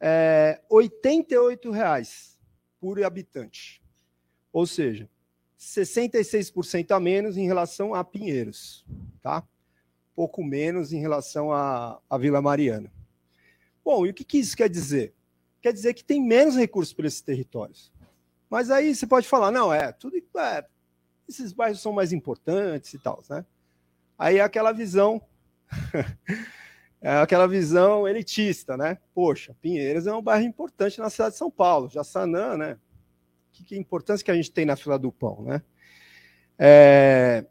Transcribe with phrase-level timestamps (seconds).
[0.00, 2.36] é, R$ 88,00
[2.80, 3.82] por habitante.
[4.52, 5.08] Ou seja,
[5.58, 8.84] 66% a menos em relação a Pinheiros,
[9.22, 9.42] tá?
[10.14, 12.92] Pouco menos em relação à, à Vila Mariana.
[13.84, 15.14] Bom, e o que, que isso quer dizer?
[15.60, 17.92] Quer dizer que tem menos recursos para esses territórios.
[18.48, 20.66] Mas aí você pode falar, não, é, tudo é,
[21.28, 23.44] esses bairros são mais importantes e tal, né?
[24.18, 25.20] Aí é aquela visão
[27.06, 28.98] é aquela visão elitista, né?
[29.14, 32.78] Poxa, Pinheiros é um bairro importante na cidade de São Paulo, Jaçanã, né?
[33.52, 35.62] Que, que importância que a gente tem na fila do pão, né?
[36.58, 37.44] É,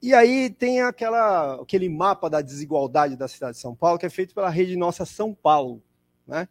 [0.00, 4.10] e aí tem aquela, aquele mapa da desigualdade da cidade de São Paulo que é
[4.10, 5.82] feito pela rede Nossa São Paulo,
[6.26, 6.48] né?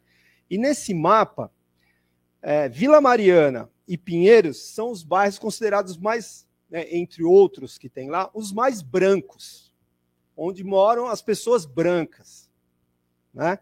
[0.47, 1.51] E nesse mapa,
[2.39, 8.11] é, Vila Mariana e Pinheiros são os bairros considerados mais, né, entre outros que tem
[8.11, 9.73] lá, os mais brancos,
[10.37, 12.42] onde moram as pessoas brancas.
[13.33, 13.57] Né?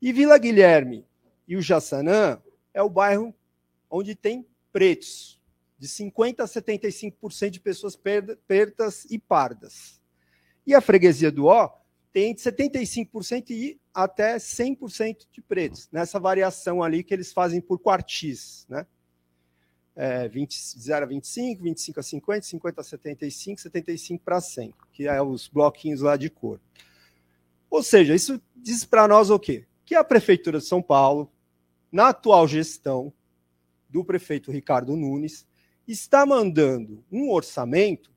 [0.00, 1.06] E Vila Guilherme
[1.46, 2.40] e o Jaçanã
[2.72, 3.34] é o bairro
[3.90, 5.40] onde tem pretos,
[5.78, 7.96] de 50% a 75% de pessoas
[8.46, 10.00] pretas e pardas.
[10.66, 11.70] E a freguesia do Ó
[12.12, 17.78] tem de 75% e até 100% de pretos, nessa variação ali que eles fazem por
[17.78, 18.66] quartis.
[18.68, 18.86] Né?
[19.96, 25.06] é, 20, 0 a 25, 25 a 50, 50 a 75, 75 para 100, que
[25.06, 26.60] é os bloquinhos lá de cor.
[27.70, 29.66] Ou seja, isso diz para nós o quê?
[29.84, 31.30] Que a Prefeitura de São Paulo,
[31.92, 33.12] na atual gestão
[33.90, 35.46] do prefeito Ricardo Nunes,
[35.86, 38.10] está mandando um orçamento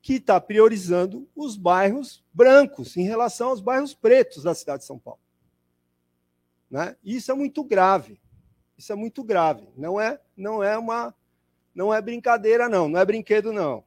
[0.00, 4.98] que está priorizando os bairros brancos em relação aos bairros pretos da cidade de São
[4.98, 5.20] Paulo.
[6.70, 6.96] Né?
[7.04, 8.18] Isso é muito grave.
[8.76, 9.68] Isso é muito grave.
[9.76, 11.14] Não é, não é uma,
[11.74, 13.84] não é brincadeira não, não é brinquedo não.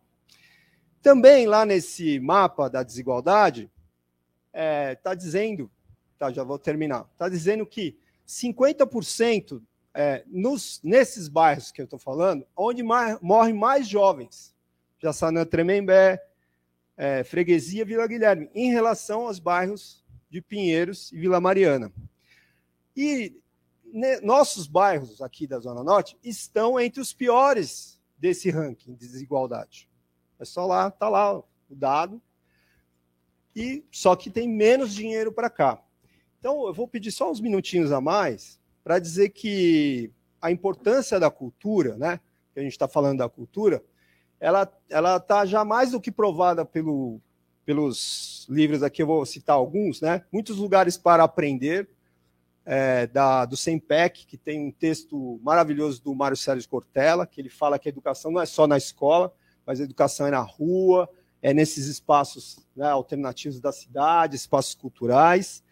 [1.02, 3.72] Também lá nesse mapa da desigualdade
[4.52, 5.72] está é, tá dizendo,
[6.18, 9.62] tá, já vou terminar, está dizendo que 50%
[9.94, 14.56] é, nos, nesses bairros que eu estou falando, onde mais, morrem mais jovens,
[15.00, 16.24] Jaçanã, Tremembé,
[16.96, 21.92] é, Freguesia, Vila Guilherme, em relação aos bairros de Pinheiros e Vila Mariana.
[22.96, 23.42] E
[24.22, 29.90] nossos bairros aqui da Zona Norte estão entre os piores desse ranking de desigualdade.
[30.40, 32.22] É só lá, tá lá o dado.
[33.56, 35.81] E só que tem menos dinheiro para cá.
[36.39, 41.29] Então, eu vou pedir só uns minutinhos a mais para dizer que a importância da
[41.29, 42.19] cultura, né?
[42.53, 43.84] Que a gente está falando da cultura,
[44.39, 47.22] ela ela está já mais do que provada pelo,
[47.63, 49.03] pelos livros aqui.
[49.03, 50.23] Eu vou citar alguns, né?
[50.31, 51.88] Muitos lugares para aprender
[52.66, 57.50] é, da, do SEMPEC, que tem um texto maravilhoso do Mário Sérgio Cortella, que ele
[57.50, 59.33] fala que a educação não é só na escola,
[59.66, 61.09] mas a educação é na rua,
[61.41, 65.63] é nesses espaços né, alternativos da cidade, espaços culturais.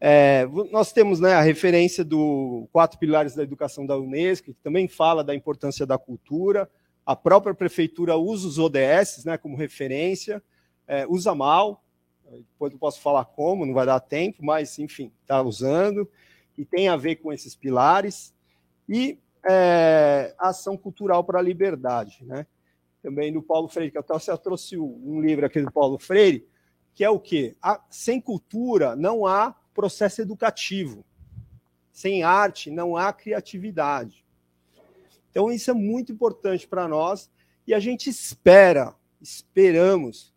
[0.00, 4.88] É, nós temos né, a referência do Quatro Pilares da Educação da Unesco, que também
[4.88, 6.68] fala da importância da cultura.
[7.06, 10.42] A própria prefeitura usa os ODS né, como referência,
[10.86, 11.84] é, usa mal,
[12.30, 16.08] depois eu posso falar como, não vai dar tempo, mas enfim, está usando
[16.54, 18.34] que tem a ver com esses pilares,
[18.88, 19.18] e
[19.48, 22.24] é, ação cultural para a liberdade.
[22.24, 22.46] Né?
[23.02, 26.46] Também do Paulo Freire, que até você trouxe um livro aqui do Paulo Freire,
[26.94, 27.56] que é o quê?
[27.60, 31.04] A, sem cultura não há processo educativo.
[31.90, 34.24] Sem arte não há criatividade.
[35.30, 37.30] Então, isso é muito importante para nós
[37.66, 40.32] e a gente espera, esperamos,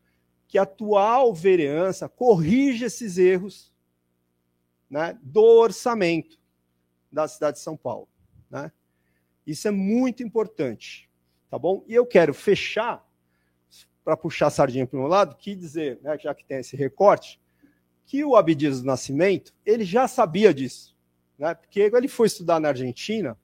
[0.48, 3.74] que a atual vereança corrija esses erros
[4.90, 6.40] né, do orçamento
[7.12, 8.08] da cidade de São Paulo.
[8.50, 8.72] Né?
[9.46, 11.05] Isso é muito importante,
[11.50, 11.84] tá bom?
[11.88, 13.06] E eu quero fechar,
[14.04, 17.40] para puxar a sardinha para meu lado, que dizer, né, já que tem esse recorte,
[18.06, 20.96] que o Abdias do Nascimento, ele já sabia disso,
[21.38, 21.56] né?
[21.56, 23.38] porque ele foi estudar na Argentina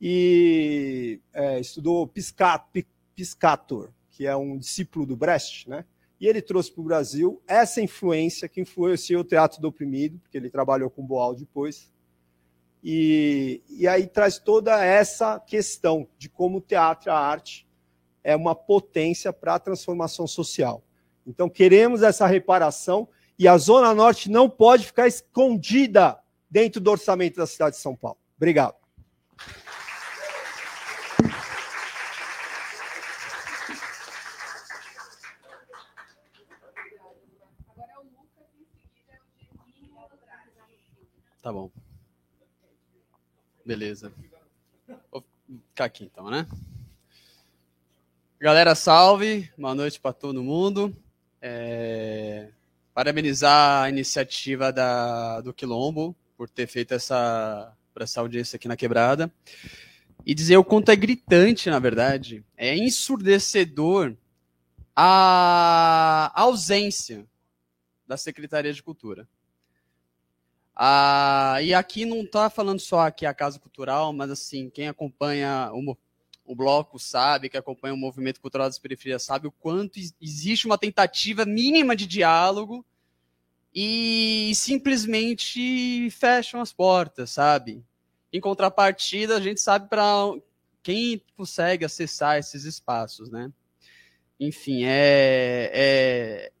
[0.00, 5.84] e é, estudou Piscator, que é um discípulo do Brecht, né?
[6.20, 10.38] e ele trouxe para o Brasil essa influência que influenciou o teatro do oprimido, porque
[10.38, 11.92] ele trabalhou com Boal depois.
[12.86, 17.66] E, e aí traz toda essa questão de como o teatro e a arte
[18.22, 20.84] é uma potência para a transformação social.
[21.26, 23.08] Então, queremos essa reparação
[23.38, 26.18] e a Zona Norte não pode ficar escondida
[26.50, 28.18] dentro do orçamento da cidade de São Paulo.
[28.36, 28.74] Obrigado.
[41.42, 41.70] Tá bom.
[43.64, 44.12] Beleza.
[45.10, 45.24] Vou
[45.70, 46.46] ficar aqui então, né?
[48.38, 49.50] Galera, salve.
[49.56, 50.94] Boa noite para todo mundo.
[51.40, 52.50] É...
[52.92, 59.32] Parabenizar a iniciativa da, do Quilombo por ter feito essa, essa audiência aqui na quebrada.
[60.26, 64.14] E dizer o quanto é gritante, na verdade, é ensurdecedor
[64.94, 67.26] a ausência
[68.06, 69.26] da Secretaria de Cultura.
[70.76, 75.70] Ah, e aqui não está falando só aqui a Casa Cultural, mas assim, quem acompanha
[75.72, 75.96] o,
[76.44, 80.76] o bloco sabe, que acompanha o movimento cultural das periferias sabe o quanto existe uma
[80.76, 82.84] tentativa mínima de diálogo
[83.74, 87.84] e simplesmente fecham as portas, sabe?
[88.32, 90.04] Em contrapartida, a gente sabe para
[90.82, 93.50] quem consegue acessar esses espaços, né?
[94.38, 96.52] Enfim, é, é,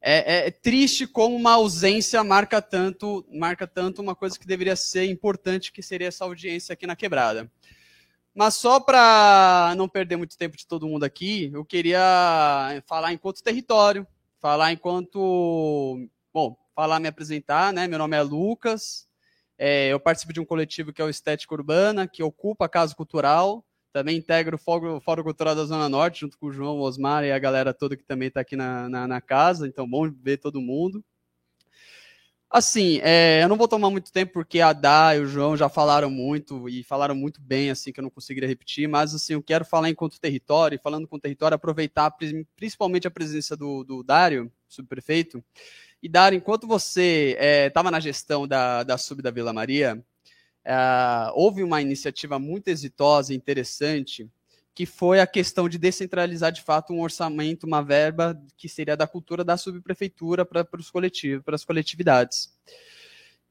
[0.00, 5.04] é, é, triste como uma ausência marca tanto, marca tanto uma coisa que deveria ser
[5.04, 7.50] importante, que seria essa audiência aqui na quebrada.
[8.34, 12.00] Mas só para não perder muito tempo de todo mundo aqui, eu queria
[12.86, 14.06] falar enquanto território,
[14.38, 17.86] falar enquanto, bom, falar, me apresentar, né?
[17.86, 19.06] Meu nome é Lucas,
[19.58, 22.94] é, eu participo de um coletivo que é o Estética Urbana, que ocupa a Casa
[22.94, 23.62] Cultural,
[23.92, 27.32] também integro o Fórum, Cultural da Zona Norte, junto com o João, o Osmar e
[27.32, 29.66] a galera toda que também está aqui na, na, na, casa.
[29.66, 31.04] Então, bom ver todo mundo.
[32.52, 35.68] Assim, é, eu não vou tomar muito tempo, porque a Dá e o João já
[35.68, 39.42] falaram muito, e falaram muito bem, assim, que eu não conseguiria repetir, mas, assim, eu
[39.42, 42.12] quero falar enquanto território, e falando com o território, aproveitar
[42.56, 45.44] principalmente a presença do, do Dário, subprefeito.
[46.02, 47.36] E, Dário, enquanto você
[47.68, 50.04] estava é, na gestão da, da Sub da Vila Maria,
[50.66, 54.28] uh, houve uma iniciativa muito exitosa e interessante,
[54.74, 59.06] que foi a questão de descentralizar de fato um orçamento, uma verba que seria da
[59.06, 62.50] cultura da subprefeitura para os coletivos, para as coletividades.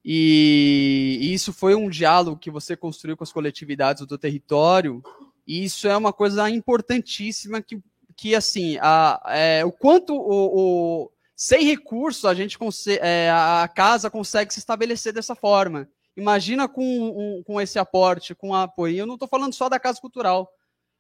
[0.04, 5.04] E, e isso foi um diálogo que você construiu com as coletividades do território,
[5.46, 7.82] e isso é uma coisa importantíssima que,
[8.16, 12.58] que assim, a, é, o quanto o, o sem recurso a gente
[13.02, 15.88] é, a casa consegue se estabelecer dessa forma.
[16.20, 18.98] Imagina com, um, com esse aporte, com apoio.
[18.98, 20.52] Eu não estou falando só da Casa Cultural.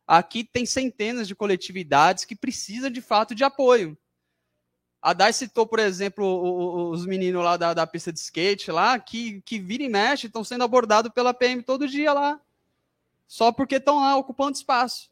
[0.08, 3.98] Aqui tem centenas de coletividades que precisam de fato de apoio.
[5.02, 9.42] A Dai citou, por exemplo, os meninos lá da, da pista de skate lá, que,
[9.42, 12.40] que vira e mexe, estão sendo abordados pela PM todo dia lá.
[13.28, 15.12] Só porque estão lá ocupando espaço.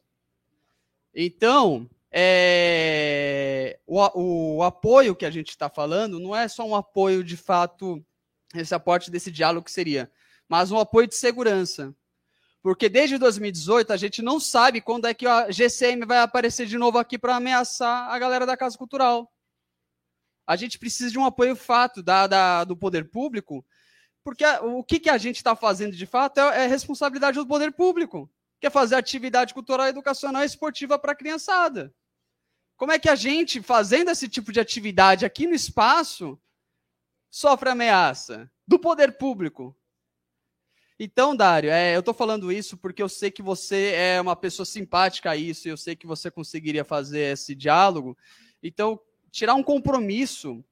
[1.14, 7.22] Então, é, o, o apoio que a gente está falando não é só um apoio
[7.22, 8.04] de fato
[8.54, 10.10] esse aporte desse diálogo que seria,
[10.48, 11.94] mas um apoio de segurança.
[12.62, 16.76] Porque desde 2018 a gente não sabe quando é que a GCM vai aparecer de
[16.76, 19.32] novo aqui para ameaçar a galera da Casa Cultural.
[20.46, 23.64] A gente precisa de um apoio fato da, da do poder público,
[24.24, 27.72] porque o que, que a gente está fazendo de fato é, é responsabilidade do poder
[27.72, 28.30] público,
[28.60, 31.94] que é fazer atividade cultural, educacional e esportiva para a criançada.
[32.76, 36.40] Como é que a gente, fazendo esse tipo de atividade aqui no espaço,
[37.30, 39.76] sofre ameaça do poder público.
[40.98, 44.66] Então, Dário, é, eu estou falando isso porque eu sei que você é uma pessoa
[44.66, 48.16] simpática a isso, eu sei que você conseguiria fazer esse diálogo.
[48.62, 50.64] Então, tirar um compromisso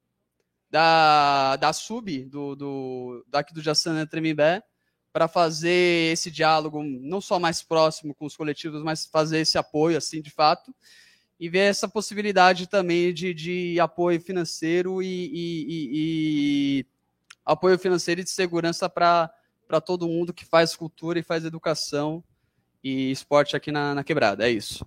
[0.68, 4.62] da, da SUB, do, do, daqui do Jaçanã Tremembé,
[5.12, 9.96] para fazer esse diálogo não só mais próximo com os coletivos, mas fazer esse apoio,
[9.96, 10.74] assim, de fato
[11.38, 15.90] e ver essa possibilidade também de, de apoio financeiro e, e, e,
[16.80, 16.86] e
[17.44, 19.30] apoio financeiro e de segurança para
[19.84, 22.24] todo mundo que faz cultura e faz educação
[22.82, 24.46] e esporte aqui na, na quebrada.
[24.46, 24.84] É isso.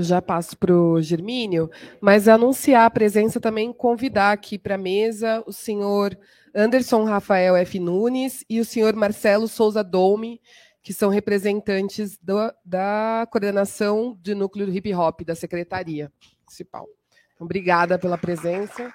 [0.00, 4.78] Eu já passo para o Germínio, mas anunciar a presença também, convidar aqui para a
[4.78, 6.18] mesa o senhor
[6.54, 7.78] Anderson Rafael F.
[7.78, 10.40] Nunes e o senhor Marcelo Souza Dome,
[10.82, 16.10] que são representantes do, da coordenação de núcleo hip hop da Secretaria
[16.46, 16.88] Municipal.
[17.38, 18.90] Obrigada pela presença.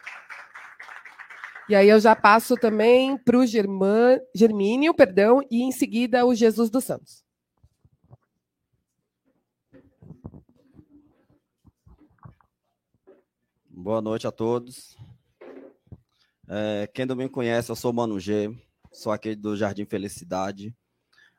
[1.69, 6.71] E aí eu já passo também para o Germínio, perdão, e em seguida o Jesus
[6.71, 7.25] dos Santos.
[13.86, 14.98] Boa noite a todos.
[16.50, 18.51] É, quem não me conhece, eu sou Mano G,
[18.92, 20.75] sou aqui do Jardim Felicidade.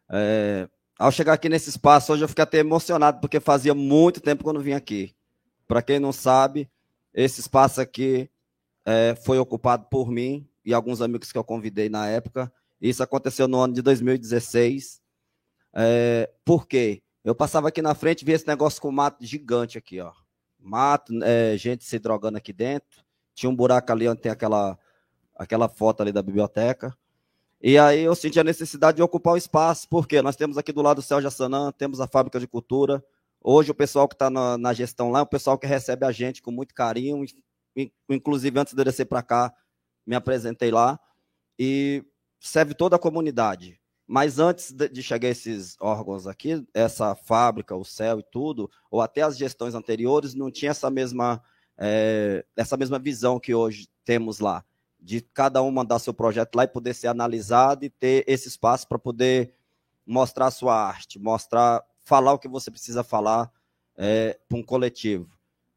[0.09, 4.45] É, ao chegar aqui nesse espaço, hoje eu fiquei até emocionado, porque fazia muito tempo
[4.45, 5.13] que eu não vim aqui.
[5.67, 6.71] Para quem não sabe,
[7.13, 8.31] esse espaço aqui
[8.85, 12.53] é, foi ocupado por mim e alguns amigos que eu convidei na época.
[12.81, 15.03] Isso aconteceu no ano de 2016.
[15.75, 17.03] É, por quê?
[17.25, 20.13] Eu passava aqui na frente e via esse negócio com mato gigante aqui, ó
[20.59, 23.05] mato, é, gente se drogando aqui dentro.
[23.35, 24.79] Tinha um buraco ali onde tem aquela,
[25.35, 26.97] aquela foto ali da biblioteca.
[27.61, 30.83] E aí eu senti a necessidade de ocupar o espaço, porque nós temos aqui do
[30.83, 33.03] lado do Céu Jassanã, temos a fábrica de cultura,
[33.49, 36.11] Hoje, o pessoal que está na, na, gestão lá é o pessoal que recebe a
[36.11, 37.25] gente com muito carinho.
[38.11, 39.55] Inclusive, antes de eu descer para cá,
[40.05, 40.99] me apresentei lá.
[41.57, 42.05] E
[42.41, 43.81] serve toda a comunidade.
[44.07, 49.23] Mas antes de, chegar esses órgãos aqui, essa fábrica, o céu e tudo, ou até
[49.23, 51.43] as gestões anteriores, não tinha essa mesma,
[51.77, 54.65] é, essa mesma visão que hoje temos lá.
[55.01, 58.87] De cada um mandar seu projeto lá e poder ser analisado e ter esse espaço
[58.87, 59.53] para poder
[60.07, 63.51] mostrar a sua arte, mostrar falar o que você precisa falar
[63.97, 65.29] é, para um coletivo.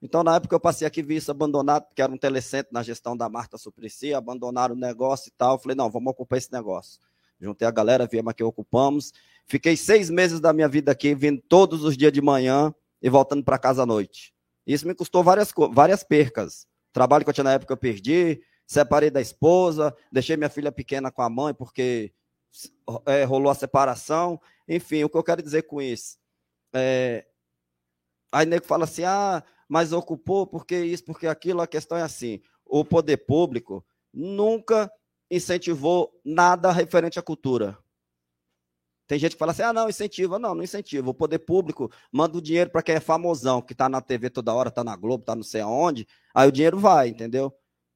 [0.02, 3.18] Então, na época, eu passei aqui, vi isso abandonado, porque era um telecentro na gestão
[3.18, 5.56] da Marta Suplicy, abandonaram o negócio e tal.
[5.56, 7.02] Eu falei, não, vamos ocupar esse negócio.
[7.40, 9.14] Juntei a galera, viemos aqui, ocupamos.
[9.46, 13.44] Fiquei seis meses da minha vida aqui, vindo todos os dias de manhã e voltando
[13.44, 14.34] para casa à noite.
[14.68, 16.68] Isso me custou várias, várias percas.
[16.92, 21.12] Trabalho que eu tinha na época eu perdi, separei da esposa, deixei minha filha pequena
[21.12, 22.14] com a mãe, porque
[23.06, 24.40] é, rolou a separação.
[24.68, 26.18] Enfim, o que eu quero dizer com isso?
[26.74, 27.26] É,
[28.32, 31.62] aí nego fala assim: ah, mas ocupou porque isso, porque aquilo.
[31.62, 34.92] A questão é assim: o poder público nunca
[35.30, 37.78] incentivou nada referente à cultura.
[39.10, 40.38] Tem gente que fala assim: ah, não, incentiva.
[40.38, 41.10] Não, não incentiva.
[41.10, 44.54] O poder público manda o dinheiro para quem é famosão, que está na TV toda
[44.54, 46.08] hora, está na Globo, está não sei aonde.
[46.34, 47.52] Aí o dinheiro vai, entendeu?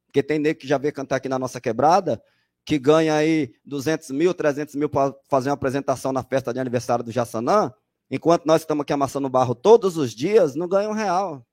[0.07, 2.19] Porque tem nego que já veio cantar aqui na nossa quebrada,
[2.65, 7.03] que ganha aí 200 mil, 300 mil para fazer uma apresentação na festa de aniversário
[7.03, 7.71] do Jaçanã,
[8.09, 11.45] enquanto nós estamos aqui amassando barro todos os dias, não ganha um real.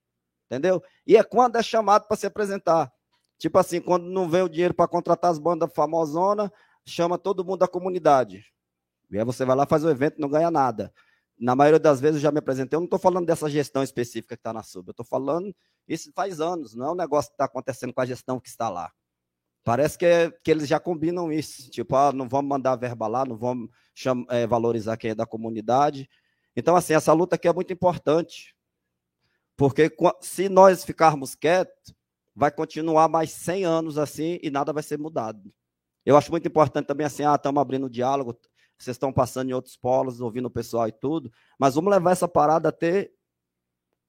[0.46, 0.82] Entendeu?
[1.06, 2.90] E é quando é chamado para se apresentar.
[3.40, 6.52] Tipo assim, quando não vem o dinheiro para contratar as bandas famosona,
[6.84, 8.44] chama todo mundo da comunidade.
[9.10, 10.92] E aí você vai lá, faz o evento não ganha nada.
[11.38, 14.36] Na maioria das vezes eu já me apresentei, eu não estou falando dessa gestão específica
[14.36, 15.56] que está na SUB, eu estou falando,
[15.88, 18.68] isso faz anos, não é um negócio que está acontecendo com a gestão que está
[18.68, 18.92] lá.
[19.64, 21.70] Parece que, é, que eles já combinam isso.
[21.70, 25.24] Tipo, ah, não vamos mandar verba lá, não vamos cham, é, valorizar quem é da
[25.24, 26.10] comunidade.
[26.54, 28.54] Então, assim, essa luta aqui é muito importante.
[29.56, 31.94] Porque se nós ficarmos quietos,
[32.34, 35.52] vai continuar mais 100 anos assim e nada vai ser mudado.
[36.04, 38.38] Eu acho muito importante também assim, ah, estamos abrindo diálogo,
[38.78, 42.26] vocês estão passando em outros polos, ouvindo o pessoal e tudo, mas vamos levar essa
[42.26, 43.12] parada a ter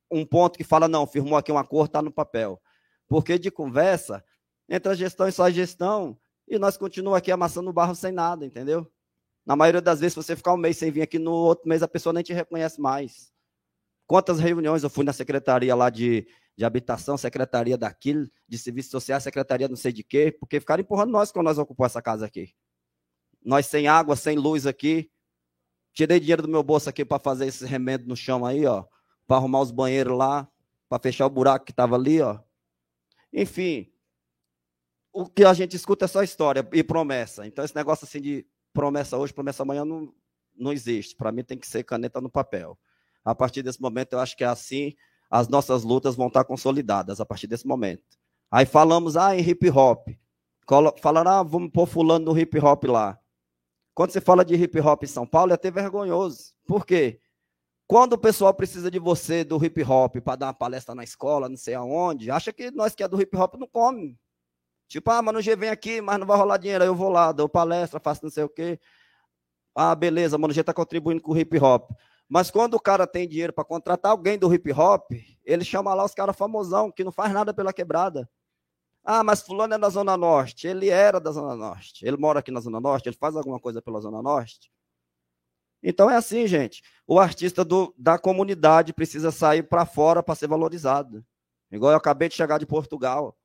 [0.10, 2.62] um ponto que fala, não, firmou aqui um acordo, está no papel.
[3.08, 4.24] Porque de conversa,
[4.70, 8.46] entre a gestão e só a gestão, e nós continuamos aqui amassando barro sem nada,
[8.46, 8.90] entendeu?
[9.46, 11.88] Na maioria das vezes, você ficar um mês sem vir aqui, no outro mês a
[11.88, 13.32] pessoa nem te reconhece mais.
[14.06, 16.28] Quantas reuniões eu fui na secretaria lá de,
[16.62, 21.10] de habitação, secretaria daquilo, de serviços sociais, secretaria não sei de quê, porque ficaram empurrando
[21.10, 22.54] nós quando nós ocupamos essa casa aqui.
[23.44, 25.12] Nós sem água, sem luz aqui.
[25.92, 28.86] Tirei dinheiro do meu bolso aqui para fazer esse remendo no chão aí, ó,
[29.26, 30.48] para arrumar os banheiros lá,
[30.88, 32.40] para fechar o buraco que estava ali, ó.
[33.34, 33.92] Enfim,
[35.12, 37.48] o que a gente escuta é só história e promessa.
[37.48, 40.14] Então, esse negócio assim de promessa hoje, promessa amanhã não,
[40.56, 41.16] não existe.
[41.16, 42.78] Para mim, tem que ser caneta no papel.
[43.26, 44.96] A partir desse momento, eu acho que é assim,
[45.32, 48.04] as nossas lutas vão estar consolidadas a partir desse momento.
[48.52, 50.10] Aí falamos, ah, em hip hop.
[51.02, 53.18] Falaram, ah, vamos pôr fulano no hip hop lá.
[53.94, 56.54] Quando você fala de hip hop em São Paulo, é até vergonhoso.
[56.68, 57.22] Por quê?
[57.88, 61.48] Quando o pessoal precisa de você do hip hop para dar uma palestra na escola,
[61.48, 64.18] não sei aonde, acha que nós que é do hip hop não come.
[64.88, 67.32] Tipo, ah, Mano G vem aqui, mas não vai rolar dinheiro, aí eu vou lá,
[67.32, 68.78] dou palestra, faço não sei o quê.
[69.74, 71.92] Ah, beleza, Mano G está contribuindo com o hip hop.
[72.32, 75.12] Mas quando o cara tem dinheiro para contratar alguém do hip hop,
[75.44, 78.30] ele chama lá os caras famosão, que não faz nada pela quebrada.
[79.04, 80.66] Ah, mas fulano é da Zona Norte.
[80.66, 82.06] Ele era da Zona Norte.
[82.06, 84.72] Ele mora aqui na Zona Norte, ele faz alguma coisa pela Zona Norte.
[85.84, 86.82] Então é assim, gente.
[87.06, 91.26] O artista do, da comunidade precisa sair para fora para ser valorizado.
[91.70, 93.38] Igual eu acabei de chegar de Portugal.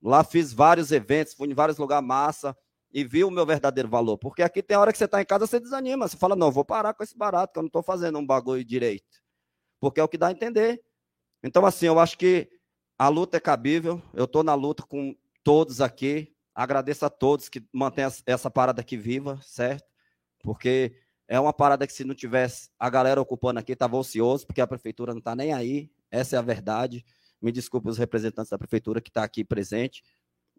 [0.00, 2.56] Lá fiz vários eventos, fui em vários lugares massa
[2.92, 4.18] e vi o meu verdadeiro valor.
[4.18, 6.08] Porque aqui tem hora que você está em casa, você desanima.
[6.08, 8.64] Você fala, não, vou parar com esse barato, que eu não estou fazendo um bagulho
[8.64, 9.20] direito.
[9.78, 10.82] Porque é o que dá a entender.
[11.42, 12.50] Então, assim, eu acho que
[12.98, 14.02] a luta é cabível.
[14.12, 16.34] Eu estou na luta com todos aqui.
[16.54, 19.88] Agradeço a todos que mantêm essa parada aqui viva, certo?
[20.42, 20.94] Porque
[21.28, 24.66] é uma parada que se não tivesse a galera ocupando aqui, estava ocioso, porque a
[24.66, 25.90] prefeitura não está nem aí.
[26.10, 27.04] Essa é a verdade.
[27.40, 30.02] Me desculpe os representantes da prefeitura que está aqui presente.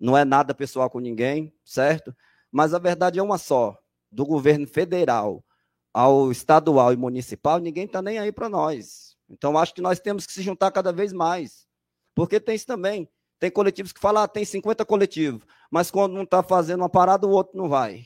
[0.02, 2.16] Não é nada pessoal com ninguém, certo?
[2.52, 3.78] Mas a verdade é uma só:
[4.12, 5.46] do governo federal
[5.94, 9.16] ao estadual e municipal, ninguém está nem aí para nós.
[9.30, 11.68] Então, acho que nós temos que se juntar cada vez mais.
[12.16, 13.08] Porque tem isso também.
[13.40, 17.28] Tem coletivos que falam, ah, tem 50 coletivos, mas quando um está fazendo uma parada,
[17.28, 18.06] o outro não vai.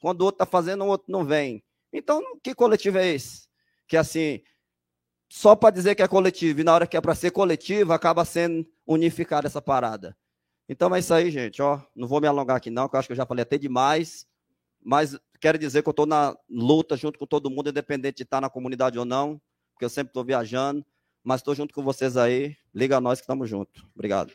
[0.00, 1.62] Quando o outro está fazendo, o outro não vem.
[1.92, 3.48] Então, que coletivo é esse?
[3.86, 4.40] Que assim,
[5.28, 8.24] só para dizer que é coletivo, e na hora que é para ser coletivo, acaba
[8.24, 10.16] sendo unificada essa parada.
[10.68, 11.60] Então é isso aí, gente.
[11.60, 13.58] Ó, não vou me alongar aqui, não, que eu acho que eu já falei até
[13.58, 14.26] demais.
[14.82, 18.40] Mas quero dizer que eu estou na luta junto com todo mundo, independente de estar
[18.40, 19.40] na comunidade ou não.
[19.72, 20.86] Porque porque eu sempre estou viajando,
[21.24, 22.56] mas estou junto com vocês aí.
[22.72, 23.84] Liga a nós que estamos juntos.
[23.92, 24.32] Obrigado.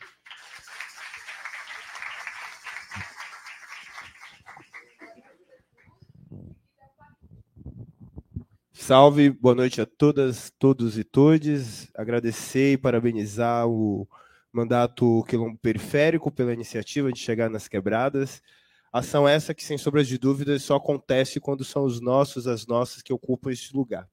[8.74, 11.90] Salve, boa noite a todas, todos e todes.
[11.94, 14.06] Agradecer e parabenizar o
[14.52, 18.42] mandato Quilombo Periférico pela iniciativa de chegar nas quebradas.
[18.92, 23.02] Ação essa que, sem sombras de dúvidas, só acontece quando são os nossos, as nossas,
[23.02, 24.08] que ocupam este lugar.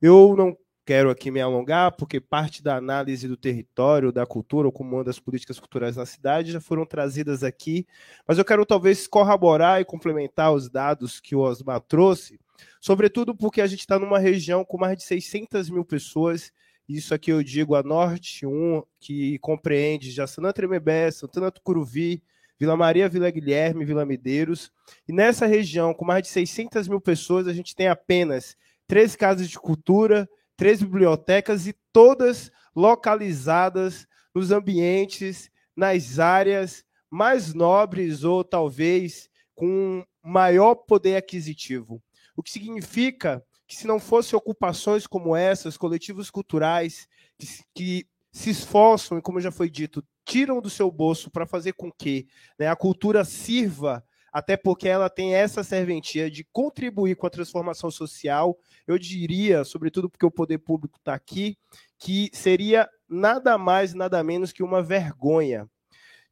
[0.00, 0.56] Eu não
[0.90, 5.20] quero aqui me alongar, porque parte da análise do território, da cultura, ou como das
[5.20, 7.86] políticas culturais na cidade, já foram trazidas aqui,
[8.26, 12.40] mas eu quero talvez corroborar e complementar os dados que o Osmar trouxe,
[12.80, 16.52] sobretudo porque a gente está numa região com mais de 600 mil pessoas,
[16.96, 22.22] isso aqui eu digo a Norte 1, que compreende Jaçanã Tremebé, Santana Tucuruvi,
[22.58, 24.72] Vila Maria, Vila Guilherme, Vila Medeiros.
[25.08, 28.56] E nessa região, com mais de 600 mil pessoas, a gente tem apenas
[28.86, 38.24] três casas de cultura, três bibliotecas e todas localizadas nos ambientes, nas áreas mais nobres
[38.24, 42.02] ou talvez com maior poder aquisitivo.
[42.36, 47.06] O que significa que se não fossem ocupações como essas, coletivos culturais
[47.38, 51.74] que, que se esforçam e, como já foi dito, tiram do seu bolso para fazer
[51.74, 52.26] com que
[52.58, 57.92] né, a cultura sirva, até porque ela tem essa serventia de contribuir com a transformação
[57.92, 58.58] social.
[58.88, 61.56] Eu diria, sobretudo porque o poder público está aqui,
[61.96, 65.70] que seria nada mais, nada menos que uma vergonha.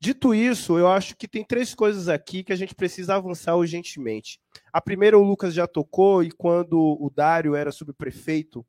[0.01, 4.41] Dito isso, eu acho que tem três coisas aqui que a gente precisa avançar urgentemente.
[4.73, 8.65] A primeira, o Lucas já tocou, e quando o Dário era subprefeito,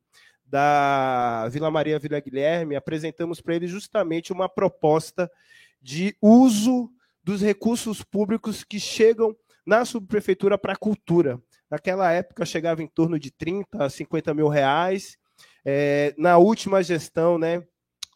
[0.50, 5.30] da Vila Maria Vila Guilherme, apresentamos para ele justamente uma proposta
[5.80, 6.90] de uso
[7.22, 11.40] dos recursos públicos que chegam na subprefeitura para a cultura.
[11.70, 15.16] Naquela época chegava em torno de 30 a 50 mil reais.
[15.64, 17.62] É, na última gestão, né,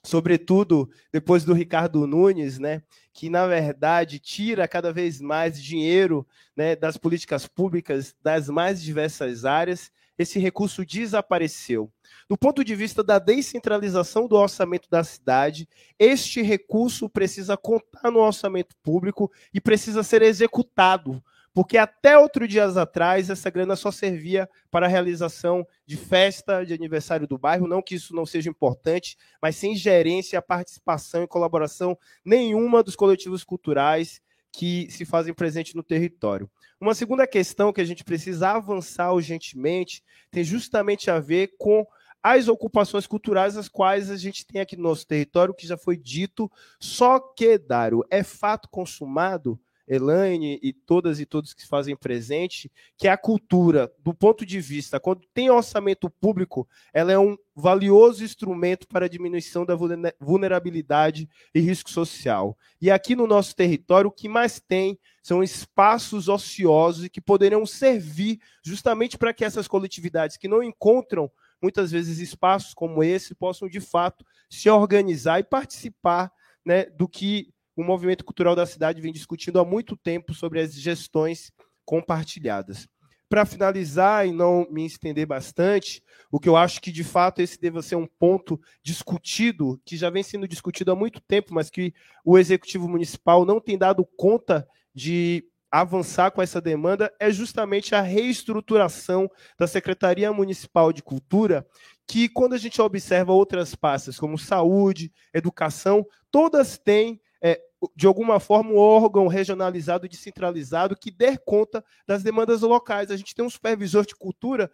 [0.05, 6.77] sobretudo depois do Ricardo Nunes, né, que na verdade tira cada vez mais dinheiro né,
[6.77, 11.91] das políticas públicas das mais diversas áreas, esse recurso desapareceu.
[12.29, 18.21] Do ponto de vista da descentralização do orçamento da cidade, este recurso precisa contar no
[18.21, 21.23] orçamento público e precisa ser executado,
[21.55, 26.75] porque até outro dias atrás essa grana só servia para a realização de festa de
[26.75, 31.97] aniversário do bairro, não que isso não seja importante, mas sem gerência, participação e colaboração
[32.25, 34.21] nenhuma dos coletivos culturais
[34.53, 36.51] que se fazem presente no território.
[36.81, 41.87] Uma segunda questão que a gente precisa avançar urgentemente tem justamente a ver com
[42.23, 45.97] as ocupações culturais as quais a gente tem aqui no nosso território, que já foi
[45.97, 52.71] dito, só que, Dário, é fato consumado, Elaine e todas e todos que fazem presente,
[52.97, 58.25] que a cultura, do ponto de vista, quando tem orçamento público, ela é um valioso
[58.25, 59.77] instrumento para a diminuição da
[60.21, 62.57] vulnerabilidade e risco social.
[62.81, 68.41] E aqui no nosso território, o que mais tem são espaços ociosos que poderiam servir
[68.63, 71.31] justamente para que essas coletividades que não encontram
[71.63, 76.31] muitas vezes espaços como esse possam de fato se organizar e participar
[76.65, 80.75] né, do que o movimento cultural da cidade vem discutindo há muito tempo sobre as
[80.75, 81.53] gestões
[81.85, 82.89] compartilhadas.
[83.29, 87.61] Para finalizar e não me estender bastante, o que eu acho que de fato esse
[87.61, 91.93] deve ser um ponto discutido, que já vem sendo discutido há muito tempo, mas que
[92.25, 98.01] o executivo municipal não tem dado conta de avançar com essa demanda é justamente a
[98.01, 101.67] reestruturação da Secretaria Municipal de Cultura,
[102.07, 107.61] que quando a gente observa outras pastas, como saúde, educação, todas têm é,
[107.95, 113.11] de alguma forma, um órgão regionalizado, descentralizado, que der conta das demandas locais.
[113.11, 114.71] A gente tem um supervisor de cultura,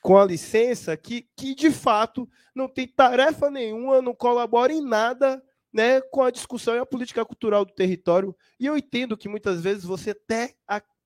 [0.00, 5.42] com a licença, que, que de fato não tem tarefa nenhuma, não colabora em nada
[5.72, 8.36] né, com a discussão e a política cultural do território.
[8.60, 10.54] E eu entendo que muitas vezes você até,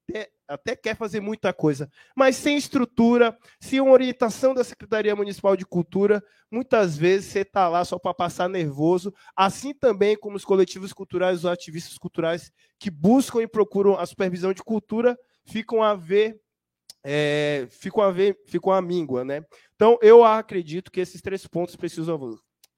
[0.08, 5.56] até, até quer fazer muita coisa, mas sem estrutura, sem uma orientação da Secretaria Municipal
[5.56, 10.44] de Cultura, muitas vezes você está lá só para passar nervoso, assim também como os
[10.44, 15.94] coletivos culturais, os ativistas culturais que buscam e procuram a supervisão de cultura, ficam a
[15.94, 16.40] ver
[17.08, 19.40] é, ficam a ver, ficam a míngua, né?
[19.76, 22.36] Então, eu acredito que esses três pontos precisam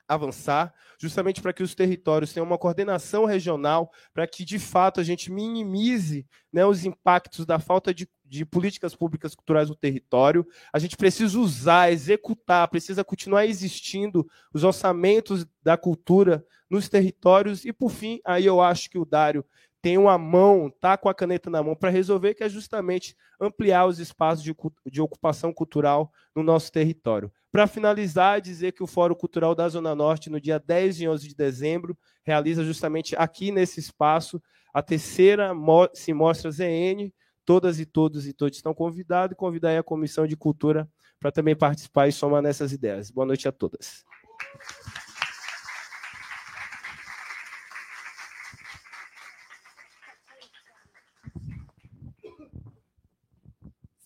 [0.09, 5.05] avançar, justamente para que os territórios tenham uma coordenação regional, para que de fato a
[5.05, 10.47] gente minimize né, os impactos da falta de, de, políticas públicas culturais no território.
[10.73, 17.64] A gente precisa usar, executar, precisa continuar existindo os orçamentos da cultura nos territórios.
[17.64, 19.44] E por fim, aí eu acho que o Dário
[19.80, 23.86] tem uma mão, tá com a caneta na mão para resolver, que é justamente ampliar
[23.86, 24.54] os espaços de,
[24.86, 27.32] de ocupação cultural no nosso território.
[27.50, 31.28] Para finalizar, dizer que o Fórum Cultural da Zona Norte, no dia 10 e 11
[31.28, 35.52] de dezembro, realiza justamente aqui nesse espaço a terceira
[35.92, 37.10] se mostra ZN.
[37.44, 40.88] Todas e todos e todos estão convidados convidar a Comissão de Cultura
[41.18, 43.10] para também participar e somar nessas ideias.
[43.10, 44.04] Boa noite a todas.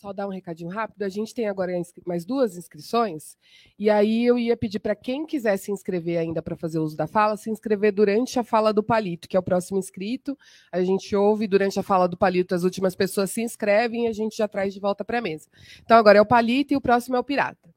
[0.03, 1.05] Só dar um recadinho rápido.
[1.05, 1.73] A gente tem agora
[2.05, 3.37] mais duas inscrições,
[3.79, 7.07] e aí eu ia pedir para quem quiser se inscrever ainda para fazer uso da
[7.07, 10.37] fala, se inscrever durante a fala do Palito, que é o próximo inscrito.
[10.73, 14.13] A gente ouve durante a fala do Palito, as últimas pessoas se inscrevem e a
[14.13, 15.49] gente já traz de volta para a mesa.
[15.85, 17.73] Então agora é o Palito e o próximo é o Pirata.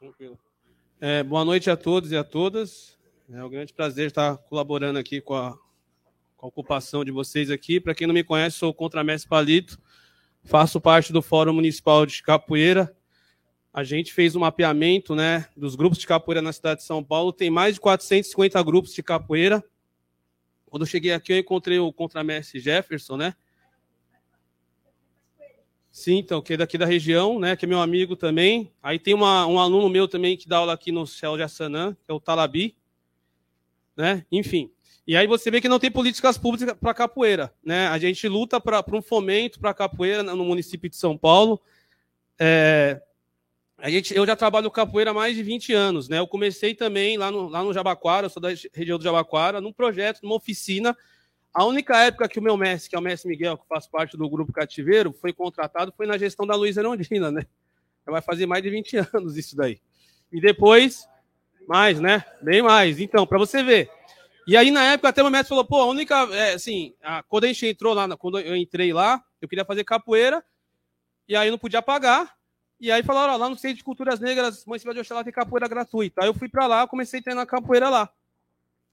[0.00, 0.38] Tranquilo.
[1.00, 2.98] É, boa noite a todos e a todas.
[3.30, 5.56] É um grande prazer estar colaborando aqui com a
[6.38, 7.80] com a ocupação de vocês aqui.
[7.80, 9.78] Para quem não me conhece, sou o Contramestre Palito,
[10.44, 12.96] faço parte do Fórum Municipal de Capoeira.
[13.74, 17.32] A gente fez um mapeamento né, dos grupos de capoeira na cidade de São Paulo.
[17.32, 19.62] Tem mais de 450 grupos de capoeira.
[20.66, 23.34] Quando eu cheguei aqui, eu encontrei o contramestre Jefferson, né?
[25.90, 27.56] Sim, então, que é daqui da região, né?
[27.56, 28.72] Que é meu amigo também.
[28.82, 31.94] Aí tem uma, um aluno meu também que dá aula aqui no Céu de Assanã,
[31.94, 32.76] que é o Talabi.
[33.96, 34.24] Né?
[34.30, 34.70] Enfim.
[35.08, 37.50] E aí você vê que não tem políticas públicas para capoeira.
[37.64, 37.86] Né?
[37.88, 41.58] A gente luta para um fomento para capoeira no município de São Paulo.
[42.38, 43.00] É,
[43.78, 46.10] a gente, eu já trabalho capoeira há mais de 20 anos.
[46.10, 46.18] Né?
[46.18, 50.20] Eu comecei também lá no, lá no Jabaquara, sou da região do Jabaquara, num projeto,
[50.22, 50.94] numa oficina.
[51.54, 54.14] A única época que o meu mestre, que é o mestre Miguel, que faz parte
[54.14, 57.30] do grupo Cativeiro, foi contratado foi na gestão da Luísa Erondina.
[57.30, 57.46] Né?
[58.04, 59.80] Vai fazer mais de 20 anos isso daí.
[60.30, 61.08] E depois,
[61.66, 62.26] mais, né?
[62.42, 63.00] Bem mais.
[63.00, 63.90] Então, para você ver,
[64.48, 67.44] e aí, na época, até o mestre falou, pô, a única, é, assim, a, quando
[67.44, 70.42] a gente entrou lá, quando eu entrei lá, eu queria fazer capoeira,
[71.28, 72.34] e aí não podia pagar,
[72.80, 75.68] e aí falaram, ó, lá no Centro de Culturas Negras, Municipal de Oxalá tem capoeira
[75.68, 76.22] gratuita.
[76.22, 78.08] Aí eu fui para lá, comecei a treinar capoeira lá.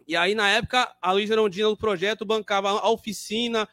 [0.07, 3.67] E aí, na época, a Luísa Erondina do projeto bancava a oficina,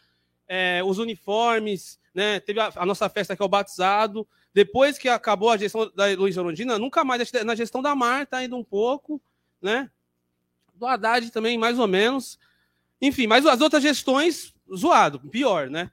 [0.47, 2.41] é, os uniformes, né?
[2.41, 4.27] Teve a, a, nossa festa que é o batizado.
[4.53, 8.55] Depois que acabou a gestão da Luísa Erondina, nunca mais, na gestão da Marta ainda
[8.55, 9.21] um pouco,
[9.61, 9.91] né?
[10.83, 12.41] Do Haddad também, mais ou menos.
[13.01, 15.93] Enfim, mas as outras gestões, zoado, pior, né?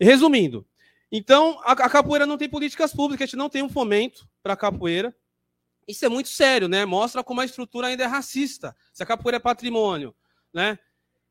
[0.00, 0.64] Resumindo,
[1.10, 4.52] então a, a capoeira não tem políticas públicas, a gente não tem um fomento para
[4.52, 5.12] a capoeira.
[5.86, 6.84] Isso é muito sério, né?
[6.84, 8.76] Mostra como a estrutura ainda é racista.
[8.92, 10.14] Se a capoeira é patrimônio,
[10.54, 10.78] né?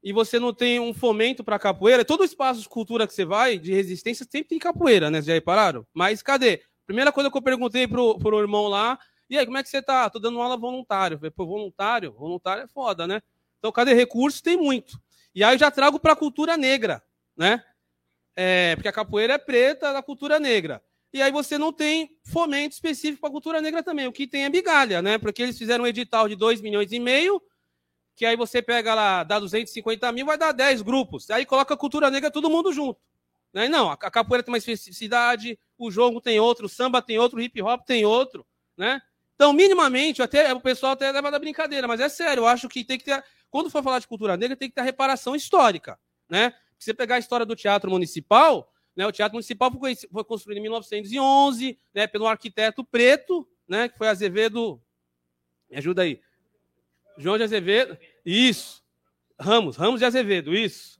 [0.03, 3.23] E você não tem um fomento para a capoeira, todo espaço de cultura que você
[3.23, 5.19] vai, de resistência, sempre tem capoeira, né?
[5.19, 5.87] Vocês já repararam?
[5.93, 6.63] Mas cadê?
[6.85, 9.81] Primeira coisa que eu perguntei pro, pro irmão lá, e aí, como é que você
[9.81, 10.09] tá?
[10.09, 11.17] Tô dando aula voluntário.
[11.17, 12.11] falei, pô, voluntário?
[12.13, 13.21] Voluntário é foda, né?
[13.59, 14.41] Então, cadê recurso?
[14.41, 14.99] Tem muito.
[15.35, 17.03] E aí eu já trago para a cultura negra,
[17.37, 17.63] né?
[18.35, 20.81] É, porque a capoeira é preta da cultura negra.
[21.11, 24.07] E aí você não tem fomento específico para a cultura negra também.
[24.07, 25.17] O que tem é migalha, né?
[25.17, 27.41] Porque eles fizeram um edital de 2 milhões e meio,
[28.15, 31.29] que aí você pega lá, dá 250 mil, vai dar 10 grupos.
[31.29, 32.99] Aí coloca a cultura negra todo mundo junto.
[33.53, 33.67] Né?
[33.67, 37.41] Não, a capoeira tem uma especificidade, o jogo tem outro, o samba tem outro, o
[37.41, 38.45] hip hop tem outro,
[38.77, 39.01] né?
[39.39, 42.83] Então, minimamente, até o pessoal até leva da brincadeira, mas é sério, eu acho que
[42.83, 43.23] tem que ter.
[43.49, 45.97] Quando for falar de cultura negra, tem que ter a reparação histórica.
[46.29, 46.51] Né?
[46.77, 50.57] Se você pegar a história do Teatro Municipal, né, o Teatro Municipal foi, foi construído
[50.57, 54.83] em 1911 né, pelo arquiteto preto, né, que foi Azevedo.
[55.69, 56.19] Me ajuda aí.
[57.17, 57.97] João de Azevedo.
[58.25, 58.83] Isso.
[59.39, 60.98] Ramos, Ramos de Azevedo, isso.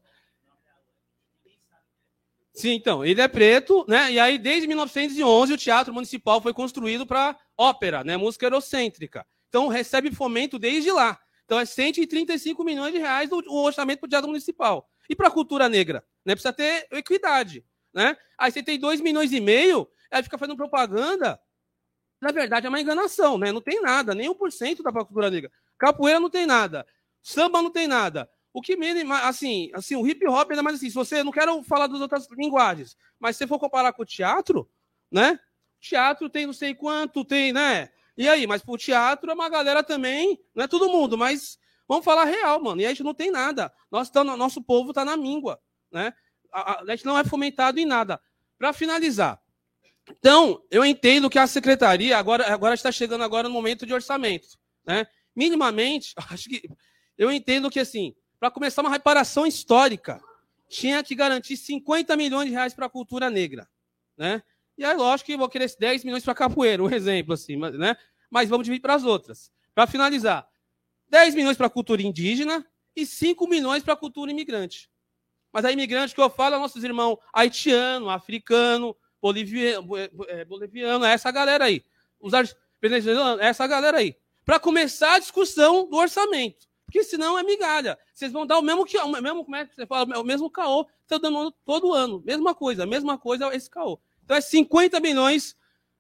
[2.60, 4.12] Sim, então, ele é preto, né?
[4.12, 8.18] E aí, desde 1911, o Teatro Municipal foi construído para ópera, né?
[8.18, 9.26] Música eurocêntrica.
[9.48, 11.18] Então, recebe fomento desde lá.
[11.46, 14.90] Então, é 135 milhões de reais o orçamento para o Teatro Municipal.
[15.10, 16.04] E para a cultura negra?
[16.26, 16.36] Né?
[16.36, 18.18] Precisa ter equidade, né?
[18.38, 21.40] Aí você tem 2 milhões e meio, aí fica fazendo propaganda.
[22.22, 23.54] Na verdade, é uma enganação, né?
[23.54, 25.50] Não tem nada, nem 1% da cultura negra.
[25.78, 26.86] Capoeira não tem nada.
[27.24, 28.30] Samba não tem nada.
[28.60, 31.64] O que menos, assim, assim, o hip hop ainda mais assim, se você não quero
[31.64, 34.70] falar das outras linguagens, mas se você for comparar com o teatro,
[35.10, 35.40] né?
[35.80, 37.88] Teatro tem não sei quanto, tem, né?
[38.18, 42.04] E aí, mas pro teatro é uma galera também, não é todo mundo, mas vamos
[42.04, 42.82] falar real, mano.
[42.82, 43.72] E a gente não tem nada.
[43.90, 45.58] Nós tá, nosso povo tá na míngua,
[45.90, 46.14] né?
[46.52, 48.20] A, a, a gente não é fomentado em nada.
[48.58, 49.42] Para finalizar,
[50.10, 54.50] então, eu entendo que a secretaria agora, agora está chegando agora no momento de orçamento,
[54.86, 55.08] né?
[55.34, 56.70] Minimamente, acho que
[57.18, 60.22] eu entendo que assim, para começar uma reparação histórica,
[60.70, 63.68] tinha que garantir 50 milhões de reais para a cultura negra.
[64.18, 64.42] Né?
[64.78, 67.98] E aí, lógico que vou querer 10 milhões para capoeira, um exemplo assim, né?
[68.30, 69.52] Mas vamos dividir para as outras.
[69.76, 70.48] para finalizar,
[71.10, 74.90] 10 milhões para a cultura indígena e 5 milhões para a cultura imigrante.
[75.52, 79.98] Mas a imigrante que eu falo é nossos irmãos haitiano, africano, boliviano,
[80.28, 81.84] é, boliviano, é essa galera aí.
[82.20, 82.32] Os
[82.82, 84.16] venezuelanos, é essa galera aí.
[84.46, 86.69] Para começar a discussão do orçamento.
[86.90, 88.00] Porque senão é migalha.
[88.12, 90.50] Vocês vão dar o mesmo que o mesmo, como é que você fala, o mesmo
[90.50, 92.22] caô que estão dando todo ano.
[92.26, 94.00] Mesma coisa, mesma coisa esse caô.
[94.26, 95.56] Então é 50 milhões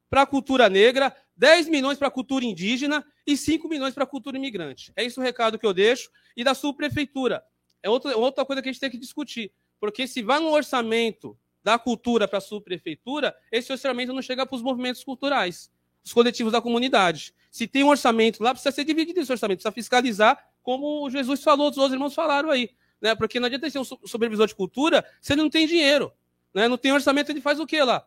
[0.09, 4.07] para a cultura negra, 10 milhões para a cultura indígena e 5 milhões para a
[4.07, 4.91] cultura imigrante.
[4.95, 6.09] É esse o recado que eu deixo.
[6.35, 7.43] E da subprefeitura.
[7.83, 9.51] É outra, outra coisa que a gente tem que discutir.
[9.79, 14.55] Porque se vai no orçamento da cultura para a subprefeitura, esse orçamento não chega para
[14.55, 15.69] os movimentos culturais,
[16.03, 17.33] os coletivos da comunidade.
[17.51, 21.43] Se tem um orçamento lá, precisa ser dividido esse orçamento, precisa fiscalizar, como o Jesus
[21.43, 22.69] falou, os outros irmãos falaram aí.
[23.01, 23.15] Né?
[23.15, 26.11] Porque não adianta ser um supervisor de cultura se ele não tem dinheiro.
[26.53, 26.67] Né?
[26.67, 28.05] Não tem orçamento, ele faz o quê lá?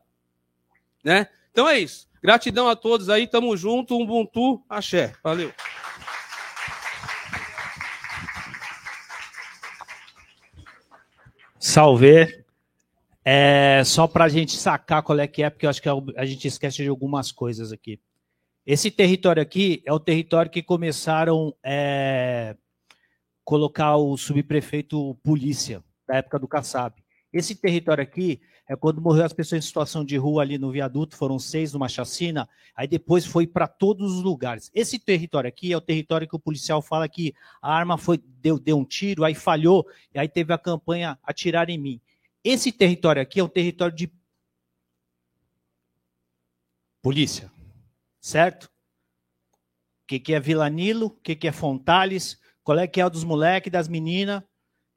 [1.04, 1.28] Né?
[1.50, 2.08] Então é isso.
[2.22, 5.14] Gratidão a todos aí, tamo junto, Ubuntu, axé.
[5.22, 5.52] Valeu.
[11.58, 12.44] Salve.
[13.24, 15.92] É, só para a gente sacar qual é que é, porque eu acho que é
[16.16, 18.00] a gente esquece de algumas coisas aqui.
[18.64, 22.56] Esse território aqui é o território que começaram é,
[23.44, 27.02] colocar o subprefeito polícia, da época do Kassab.
[27.32, 31.16] Esse território aqui é quando morreu as pessoas em situação de rua ali no viaduto,
[31.16, 34.70] foram seis numa chacina, aí depois foi para todos os lugares.
[34.72, 38.60] Esse território aqui é o território que o policial fala que a arma foi deu,
[38.60, 42.00] deu um tiro, aí falhou, e aí teve a campanha atirar em mim.
[42.44, 44.08] Esse território aqui é o território de
[47.02, 47.50] polícia,
[48.22, 48.66] certo?
[50.04, 53.06] O que, que é Vila Nilo, o que, que é Fontales, qual é que é
[53.06, 54.42] o dos moleques, das meninas,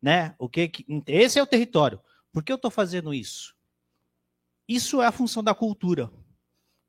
[0.02, 0.36] né?
[0.38, 2.00] O que, que esse é o território.
[2.32, 3.56] Por que eu estou fazendo isso?
[4.68, 6.12] Isso é a função da cultura.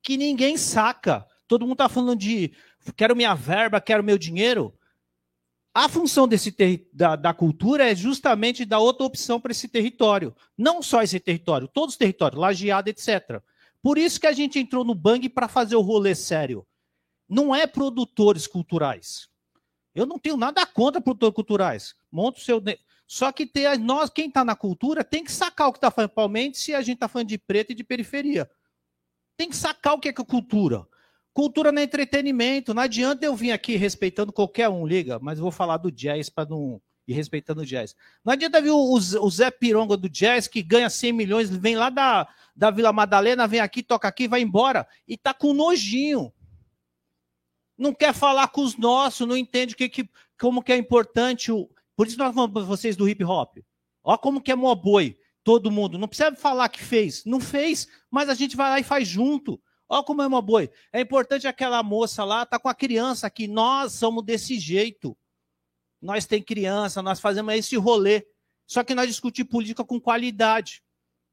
[0.03, 1.27] Que ninguém saca.
[1.49, 2.53] Todo mundo está falando de
[2.97, 4.77] quero minha verba, quero meu dinheiro.
[5.73, 6.55] A função desse
[6.93, 10.35] da, da cultura é justamente dar outra opção para esse território.
[10.57, 13.43] Não só esse território, todos os territórios, lajeado, etc.
[13.87, 16.67] Por isso que a gente entrou no Bang para fazer o rolê sério.
[17.29, 19.29] Não é produtores culturais.
[19.95, 21.95] Eu não tenho nada contra produtores culturais.
[22.11, 22.61] Monta o seu,
[23.07, 26.09] só que tem, nós, quem está na cultura, tem que sacar o que está falando,
[26.09, 28.51] principalmente se a gente está falando de preto e de periferia.
[29.37, 30.85] Tem que sacar o que é, que é cultura.
[31.33, 32.75] Cultura não é entretenimento.
[32.75, 36.49] Não adianta eu vir aqui respeitando qualquer um, liga, mas vou falar do jazz para
[36.49, 37.95] não ir respeitando o jazz.
[38.25, 41.91] Não adianta vir o, o, Zé Pironga do jazz, que ganha 100 milhões, vem lá
[41.91, 46.33] da, da Vila Madalena, vem aqui, toca aqui, vai embora, e tá com nojinho.
[47.79, 51.69] Não quer falar com os nossos, não entende que, que, como que é importante o,
[51.97, 53.57] por isso nós falamos para vocês do hip hop.
[54.05, 55.19] Ó como que é mó boi.
[55.43, 55.99] Todo mundo.
[55.99, 57.25] Não precisa falar que fez.
[57.25, 59.61] Não fez, mas a gente vai lá e faz junto.
[59.89, 60.71] Ó como é mó boi.
[60.93, 63.49] É importante aquela moça lá, tá com a criança aqui.
[63.49, 65.17] Nós somos desse jeito.
[66.01, 68.27] Nós tem criança, nós fazemos esse rolê.
[68.67, 70.83] Só que nós discutimos política com qualidade.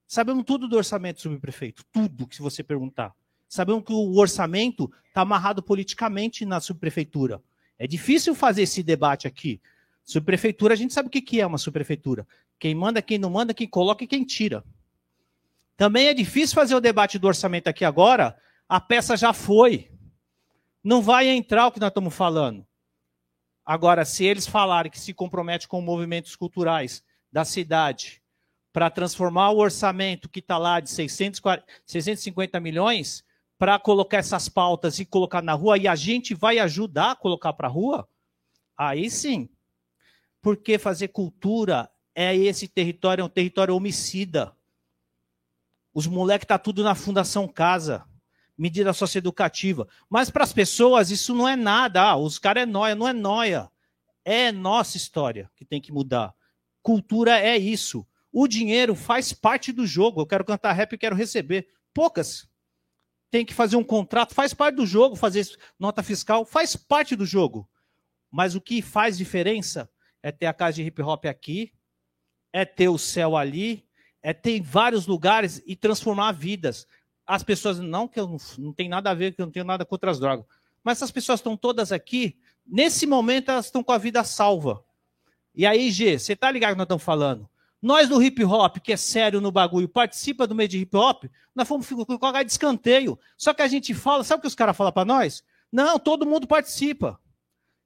[0.07, 1.83] Sabemos tudo do orçamento, subprefeito.
[1.91, 3.13] Tudo que você perguntar.
[3.47, 7.41] Sabemos que o orçamento está amarrado politicamente na subprefeitura.
[7.77, 9.61] É difícil fazer esse debate aqui.
[10.03, 12.27] Subprefeitura, a gente sabe o que é uma subprefeitura.
[12.59, 14.63] Quem manda, quem não manda, quem coloca e quem tira.
[15.75, 19.91] Também é difícil fazer o debate do orçamento aqui agora, a peça já foi.
[20.83, 22.65] Não vai entrar o que nós estamos falando.
[23.65, 28.21] Agora, se eles falarem que se compromete com movimentos culturais da cidade
[28.73, 33.23] para transformar o orçamento que está lá de 640, 650 milhões
[33.57, 37.53] para colocar essas pautas e colocar na rua, e a gente vai ajudar a colocar
[37.53, 38.09] para a rua,
[38.75, 39.47] aí sim,
[40.41, 44.53] porque fazer cultura é esse território, é um território homicida.
[45.93, 48.05] Os moleques tá tudo na Fundação Casa,
[48.57, 49.87] medida socioeducativa.
[50.09, 52.01] Mas para as pessoas isso não é nada.
[52.01, 53.69] Ah, os caras é noia, não é noia.
[54.23, 56.33] É nossa história que tem que mudar.
[56.81, 58.05] Cultura é isso.
[58.31, 60.21] O dinheiro faz parte do jogo.
[60.21, 61.67] Eu quero cantar rap e quero receber.
[61.93, 62.47] Poucas.
[63.29, 65.47] Tem que fazer um contrato, faz parte do jogo, fazer
[65.79, 67.67] nota fiscal, faz parte do jogo.
[68.29, 69.89] Mas o que faz diferença
[70.21, 71.73] é ter a casa de hip hop aqui,
[72.51, 73.87] é ter o céu ali,
[74.21, 76.87] é ter vários lugares e transformar vidas.
[77.25, 79.65] As pessoas, não que eu não, não tem nada a ver, que eu não tenho
[79.65, 80.45] nada contra as drogas,
[80.83, 84.83] mas essas pessoas estão todas aqui, nesse momento elas estão com a vida salva.
[85.55, 87.47] E aí, G, você tá ligado que nós estamos falando?
[87.81, 91.25] Nós do hip hop, que é sério no bagulho, participa do meio de hip hop,
[91.53, 93.19] nós fomos colocar de escanteio.
[93.37, 95.43] Só que a gente fala, sabe o que os caras falam para nós?
[95.71, 97.19] Não, todo mundo participa.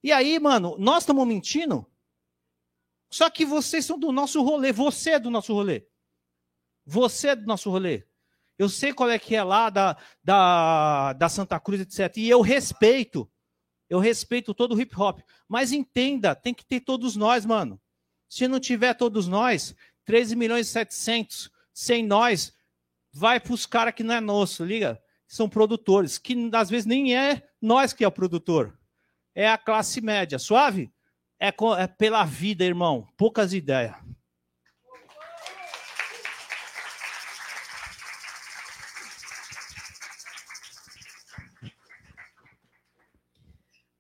[0.04, 1.86] E aí, mano, nós estamos mentindo?
[3.10, 4.72] Só que vocês são do nosso rolê.
[4.72, 5.88] Você é do nosso rolê.
[6.86, 8.04] Você é do nosso rolê.
[8.58, 12.18] Eu sei qual é que é lá da, da, da Santa Cruz, etc.
[12.18, 13.30] E eu respeito.
[13.90, 15.20] Eu respeito todo o hip hop.
[15.48, 17.80] Mas entenda, tem que ter todos nós, mano.
[18.28, 22.54] Se não tiver todos nós, 13 milhões e 700, sem nós,
[23.14, 25.02] vai para os caras que não é nosso, liga?
[25.28, 28.78] São produtores, que às vezes nem é nós que é o produtor.
[29.36, 30.40] É a classe média.
[30.40, 30.92] Suave?
[31.40, 33.08] É, é pela vida, irmão.
[33.16, 33.96] Poucas ideias.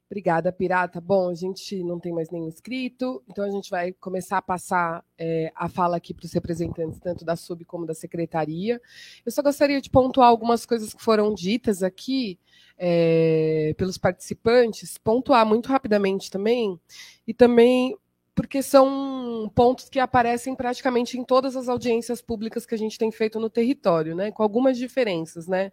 [0.09, 1.01] Obrigada, Pirata.
[1.01, 5.03] Bom, a gente não tem mais nenhum inscrito, então a gente vai começar a passar
[5.17, 8.81] é, a fala aqui para os representantes, tanto da SUB como da secretaria.
[9.25, 12.39] Eu só gostaria de pontuar algumas coisas que foram ditas aqui
[12.77, 16.79] é, pelos participantes, pontuar muito rapidamente também,
[17.27, 17.97] e também
[18.37, 23.11] porque são pontos que aparecem praticamente em todas as audiências públicas que a gente tem
[23.11, 25.71] feito no território, né, com algumas diferenças, né.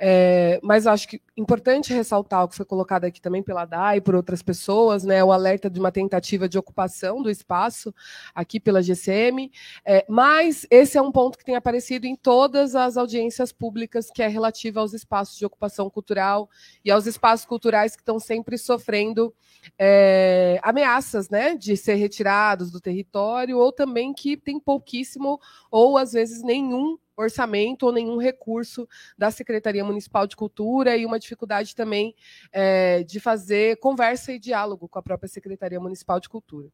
[0.00, 4.00] É, mas acho que importante ressaltar o que foi colocado aqui também pela DAI e
[4.00, 7.92] por outras pessoas, né, o alerta de uma tentativa de ocupação do espaço
[8.32, 9.50] aqui pela GCM,
[9.84, 14.22] é, mas esse é um ponto que tem aparecido em todas as audiências públicas que
[14.22, 16.48] é relativa aos espaços de ocupação cultural
[16.84, 19.34] e aos espaços culturais que estão sempre sofrendo
[19.76, 26.12] é, ameaças, né, de ser retirados do território, ou também que tem pouquíssimo, ou às
[26.12, 32.14] vezes nenhum orçamento ou nenhum recurso da Secretaria Municipal de Cultura e uma dificuldade também
[32.52, 36.68] é, de fazer conversa e diálogo com a própria Secretaria Municipal de Cultura.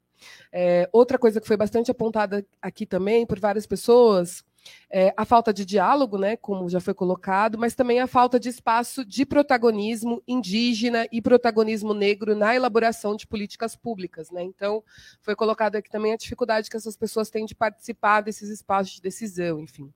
[0.53, 4.45] É, outra coisa que foi bastante apontada aqui também por várias pessoas
[4.91, 8.49] é, a falta de diálogo, né, como já foi colocado, mas também a falta de
[8.49, 14.31] espaço de protagonismo indígena e protagonismo negro na elaboração de políticas públicas.
[14.31, 14.43] Né?
[14.43, 14.83] Então,
[15.21, 19.03] foi colocado aqui também a dificuldade que essas pessoas têm de participar desses espaços de
[19.03, 19.93] decisão, enfim.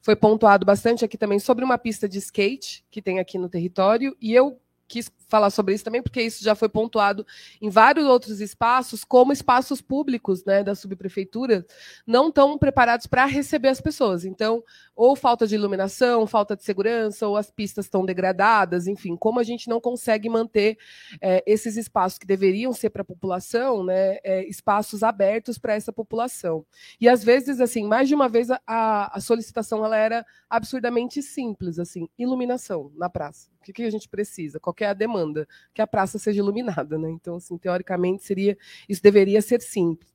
[0.00, 4.16] Foi pontuado bastante aqui também sobre uma pista de skate que tem aqui no território,
[4.20, 7.24] e eu quis falar sobre isso também, porque isso já foi pontuado
[7.60, 11.66] em vários outros espaços, como espaços públicos né, da subprefeitura
[12.06, 14.24] não estão preparados para receber as pessoas.
[14.24, 14.64] Então,
[14.96, 19.44] ou falta de iluminação, falta de segurança, ou as pistas estão degradadas, enfim, como a
[19.44, 20.78] gente não consegue manter
[21.20, 25.92] é, esses espaços que deveriam ser para a população, né, é, espaços abertos para essa
[25.92, 26.64] população.
[26.98, 31.78] E às vezes, assim, mais de uma vez a, a solicitação ela era absurdamente simples,
[31.78, 33.57] assim, iluminação na praça.
[33.72, 34.58] Que, que a gente precisa?
[34.58, 35.28] Qual é a demanda?
[35.28, 37.10] demanda que a praça seja iluminada, né?
[37.10, 38.56] Então, assim, teoricamente seria
[38.88, 40.08] isso deveria ser simples.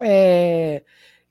[0.00, 0.84] É,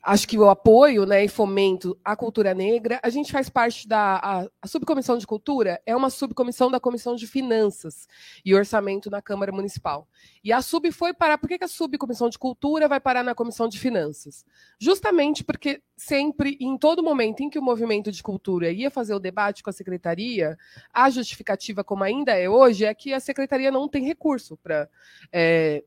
[0.08, 4.16] acho que o apoio né, e fomento à cultura negra, a gente faz parte da
[4.16, 8.08] a, a, subcomissão de cultura, é uma subcomissão da comissão de finanças
[8.46, 10.08] e orçamento na Câmara Municipal.
[10.42, 11.38] E a sub foi parar.
[11.38, 14.46] Por que, que a subcomissão de cultura vai parar na comissão de finanças?
[14.80, 19.20] Justamente porque sempre, em todo momento em que o movimento de cultura ia fazer o
[19.20, 20.58] debate com a secretaria,
[20.94, 24.90] a justificativa, como ainda é hoje, é que a secretaria não tem recurso para.
[25.34, 25.84] É,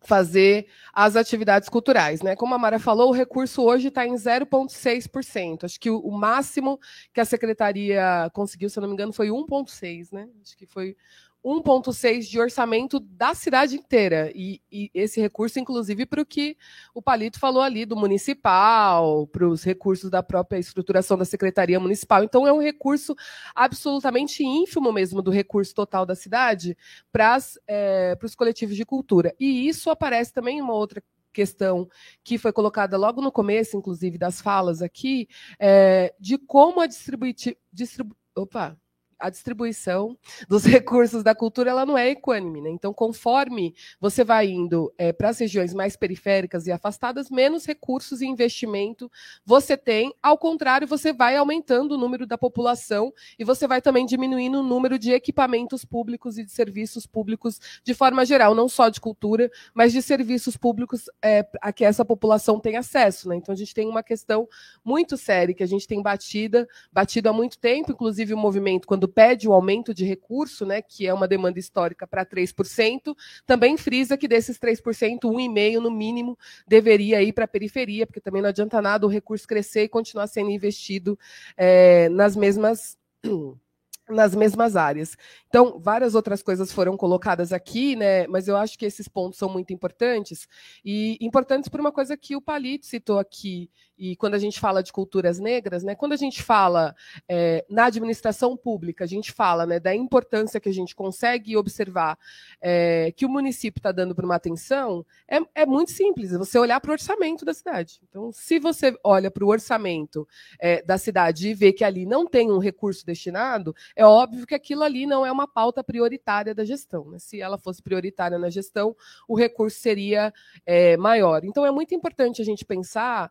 [0.00, 2.22] fazer as atividades culturais.
[2.22, 2.34] Né?
[2.34, 5.64] Como a Mara falou, o recurso hoje está em 0,6%.
[5.64, 6.80] Acho que o, máximo
[7.12, 10.12] que a secretaria conseguiu, se eu não me engano, foi 1,6%.
[10.12, 10.28] Né?
[10.42, 10.96] Acho que foi
[11.44, 14.30] 1,6 de orçamento da cidade inteira.
[14.34, 16.56] E, e esse recurso, inclusive, para o que
[16.94, 22.22] o Palito falou ali do municipal, para os recursos da própria estruturação da Secretaria Municipal.
[22.22, 23.14] Então, é um recurso
[23.54, 26.76] absolutamente ínfimo mesmo do recurso total da cidade
[27.12, 29.34] para é, os coletivos de cultura.
[29.38, 31.88] E isso aparece também em uma outra questão
[32.24, 37.54] que foi colocada logo no começo, inclusive, das falas aqui, é, de como a distribuição.
[37.72, 38.76] Distribu Opa,
[39.20, 40.16] a distribuição
[40.48, 42.60] dos recursos da cultura ela não é equânime.
[42.60, 42.70] Né?
[42.70, 48.20] Então, conforme você vai indo é, para as regiões mais periféricas e afastadas, menos recursos
[48.20, 49.10] e investimento
[49.44, 50.14] você tem.
[50.22, 54.62] Ao contrário, você vai aumentando o número da população e você vai também diminuindo o
[54.62, 59.50] número de equipamentos públicos e de serviços públicos de forma geral, não só de cultura,
[59.74, 63.28] mas de serviços públicos é, a que essa população tem acesso.
[63.28, 63.36] Né?
[63.36, 64.48] Então, a gente tem uma questão
[64.84, 69.09] muito séria que a gente tem batida, batido há muito tempo, inclusive o movimento, quando
[69.10, 73.14] pede o aumento de recurso, né, que é uma demanda histórica para 3%,
[73.46, 78.40] também frisa que desses 3%, 1,5% no mínimo, deveria ir para a periferia, porque também
[78.42, 81.18] não adianta nada o recurso crescer e continuar sendo investido
[81.56, 82.98] é, nas mesmas
[84.10, 85.16] nas mesmas áreas.
[85.48, 88.26] Então, várias outras coisas foram colocadas aqui, né?
[88.26, 90.48] Mas eu acho que esses pontos são muito importantes
[90.84, 93.70] e importantes por uma coisa que o Palito citou aqui
[94.00, 96.96] e quando a gente fala de culturas negras, né, quando a gente fala
[97.28, 102.18] é, na administração pública, a gente fala né, da importância que a gente consegue observar
[102.62, 106.58] é, que o município está dando para uma atenção, é, é, muito simples, é você
[106.58, 108.00] olhar para o orçamento da cidade.
[108.08, 110.26] Então, se você olha para o orçamento
[110.58, 114.54] é, da cidade e vê que ali não tem um recurso destinado, é óbvio que
[114.54, 117.10] aquilo ali não é uma pauta prioritária da gestão.
[117.10, 117.18] Né?
[117.18, 118.96] Se ela fosse prioritária na gestão,
[119.28, 120.32] o recurso seria
[120.64, 121.44] é, maior.
[121.44, 123.30] Então, é muito importante a gente pensar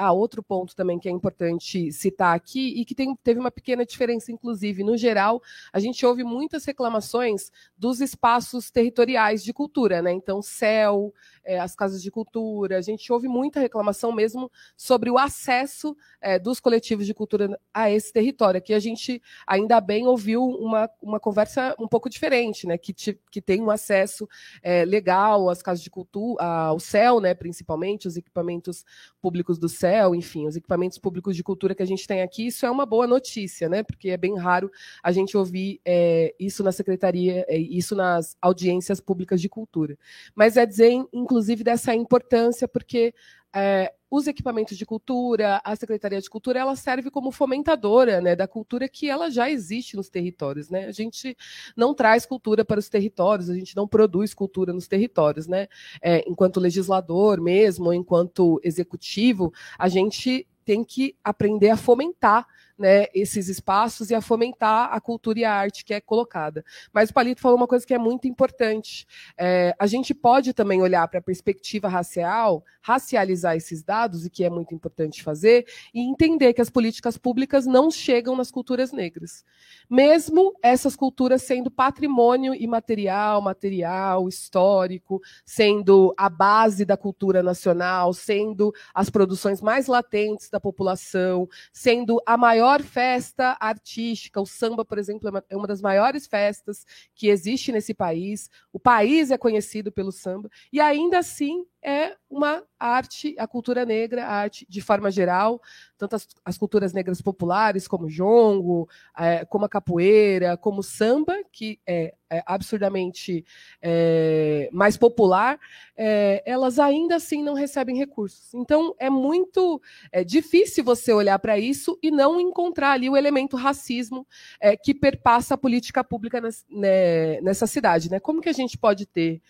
[0.00, 3.84] há outro ponto também que é importante citar aqui e que tem, teve uma pequena
[3.84, 5.42] diferença, inclusive, no geral,
[5.72, 10.10] a gente ouve muitas reclamações dos espaços territoriais de cultura, né?
[10.10, 11.12] Então, CEL,
[11.44, 16.38] é, as casas de cultura, a gente ouve muita reclamação mesmo sobre o acesso é,
[16.38, 18.58] dos coletivos de cultura a esse território.
[18.58, 22.78] Aqui a gente ainda bem ouviu uma, uma conversa um pouco diferente, né?
[22.78, 24.26] Que, te, que tem um acesso
[24.62, 27.34] é, legal às casas de cultura, ao CEL, né?
[27.34, 28.84] Principalmente, os equipamentos
[29.20, 32.64] públicos do CEL Enfim, os equipamentos públicos de cultura que a gente tem aqui, isso
[32.64, 33.82] é uma boa notícia, né?
[33.82, 34.70] Porque é bem raro
[35.02, 39.98] a gente ouvir é, isso na secretaria, é, isso nas audiências públicas de cultura.
[40.34, 43.14] Mas é dizer, inclusive, dessa importância, porque
[43.54, 48.48] é, os equipamentos de cultura, a Secretaria de Cultura, ela serve como fomentadora né, da
[48.48, 50.68] cultura que ela já existe nos territórios.
[50.68, 50.86] Né?
[50.86, 51.36] A gente
[51.76, 55.46] não traz cultura para os territórios, a gente não produz cultura nos territórios.
[55.46, 55.68] Né?
[56.02, 62.46] É, enquanto legislador mesmo, enquanto executivo, a gente tem que aprender a fomentar
[62.80, 66.64] né, esses espaços e a fomentar a cultura e a arte que é colocada.
[66.94, 69.06] Mas o Palito falou uma coisa que é muito importante.
[69.36, 74.42] É, a gente pode também olhar para a perspectiva racial, racializar esses dados, e que
[74.42, 79.44] é muito importante fazer, e entender que as políticas públicas não chegam nas culturas negras.
[79.88, 88.72] Mesmo essas culturas sendo patrimônio imaterial, material, histórico, sendo a base da cultura nacional, sendo
[88.94, 94.40] as produções mais latentes da população, sendo a maior maior festa artística.
[94.40, 98.48] O samba, por exemplo, é uma, é uma das maiores festas que existe nesse país.
[98.72, 100.48] O país é conhecido pelo samba.
[100.72, 105.60] E ainda assim é uma arte, a cultura negra, a arte de forma geral,
[105.98, 111.36] tanto as, as culturas negras populares, como jongo, é, como a capoeira, como o samba,
[111.52, 113.44] que é, é absurdamente
[113.82, 115.58] é, mais popular,
[115.96, 118.54] é, elas ainda assim não recebem recursos.
[118.54, 123.56] Então, é muito é, difícil você olhar para isso e não encontrar ali o elemento
[123.56, 124.26] racismo
[124.60, 128.10] é, que perpassa a política pública nas, né, nessa cidade.
[128.10, 128.20] Né?
[128.20, 129.42] Como que a gente pode ter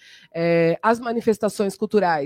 [0.83, 2.20] as manifestações culturais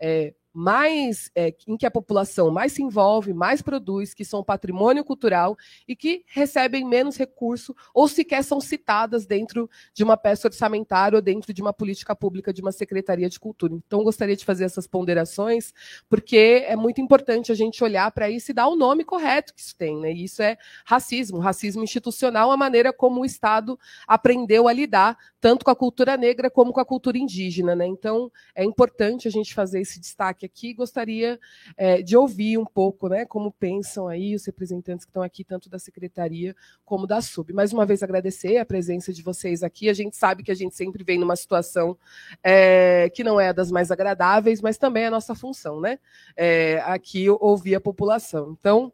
[0.00, 5.04] é, mais é, em que a população mais se envolve, mais produz, que são patrimônio
[5.04, 5.56] cultural
[5.88, 11.22] e que recebem menos recurso ou sequer são citadas dentro de uma peça orçamentária ou
[11.22, 13.74] dentro de uma política pública de uma secretaria de cultura.
[13.74, 15.74] Então, gostaria de fazer essas ponderações,
[16.08, 19.60] porque é muito importante a gente olhar para isso e dar o nome correto que
[19.60, 19.98] isso tem.
[19.98, 20.12] Né?
[20.12, 23.76] E isso é racismo, racismo institucional, a maneira como o Estado
[24.06, 27.74] aprendeu a lidar tanto com a cultura negra como com a cultura indígena.
[27.74, 27.86] Né?
[27.86, 30.74] Então, é importante a gente fazer esse destaque aqui.
[30.74, 31.38] Gostaria
[31.76, 35.68] é, de ouvir um pouco né, como pensam aí os representantes que estão aqui, tanto
[35.68, 37.52] da secretaria como da SUB.
[37.52, 39.88] Mais uma vez, agradecer a presença de vocês aqui.
[39.88, 41.96] A gente sabe que a gente sempre vem numa situação
[42.42, 45.98] é, que não é das mais agradáveis, mas também é a nossa função, né?
[46.36, 48.56] É, aqui ouvir a população.
[48.58, 48.92] Então,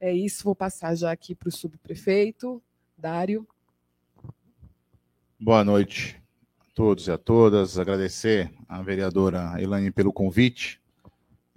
[0.00, 0.44] é isso.
[0.44, 2.62] Vou passar já aqui para o subprefeito,
[2.96, 3.46] Dário.
[5.38, 6.20] Boa noite
[6.60, 7.78] a todos e a todas.
[7.78, 10.79] Agradecer à vereadora Elaine pelo convite.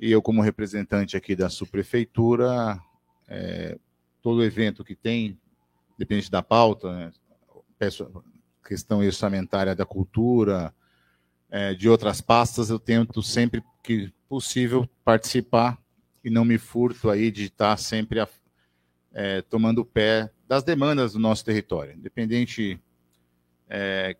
[0.03, 2.77] E eu, como representante aqui da subprefeitura,
[3.25, 3.79] é,
[4.21, 5.39] todo evento que tem,
[5.97, 7.11] depende da pauta, né,
[7.79, 8.21] peço
[8.67, 10.75] questão orçamentária da cultura,
[11.49, 15.81] é, de outras pastas, eu tento sempre que possível participar
[16.21, 18.27] e não me furto aí de estar sempre a,
[19.13, 22.77] é, tomando pé das demandas do nosso território, independente
[23.69, 24.17] é,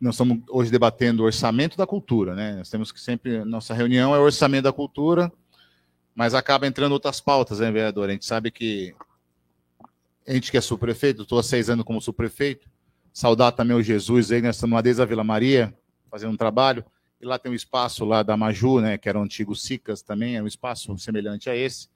[0.00, 2.56] nós estamos hoje debatendo o orçamento da cultura, né?
[2.56, 5.30] Nós temos que sempre, nossa reunião é o orçamento da cultura,
[6.14, 8.08] mas acaba entrando outras pautas, né, vereador?
[8.08, 8.94] A gente sabe que
[10.26, 12.68] a gente que é subprefeito, estou há seis anos como subprefeito,
[13.12, 15.76] saudar também o Jesus aí, nós estamos lá desde a Vila Maria,
[16.10, 16.84] fazendo um trabalho,
[17.20, 20.36] e lá tem um espaço lá da Maju, né, que era o antigo Sicas também,
[20.36, 21.88] é um espaço semelhante a esse,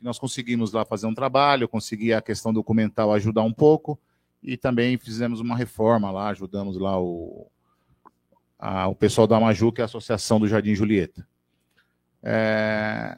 [0.00, 3.98] nós conseguimos lá fazer um trabalho, conseguir a questão documental ajudar um pouco,
[4.42, 7.50] e também fizemos uma reforma lá, ajudamos lá o,
[8.58, 11.26] a, o pessoal da Maju, que é a Associação do Jardim Julieta.
[12.22, 13.16] É,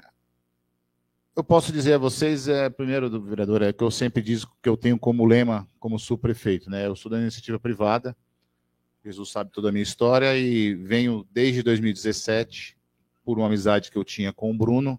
[1.36, 4.68] eu posso dizer a vocês, é, primeiro, do vereador, é que eu sempre digo que
[4.68, 6.86] eu tenho como lema, como subprefeito, né?
[6.86, 8.16] Eu sou da iniciativa privada,
[9.04, 12.76] Jesus sabe toda a minha história e venho desde 2017,
[13.24, 14.98] por uma amizade que eu tinha com o Bruno,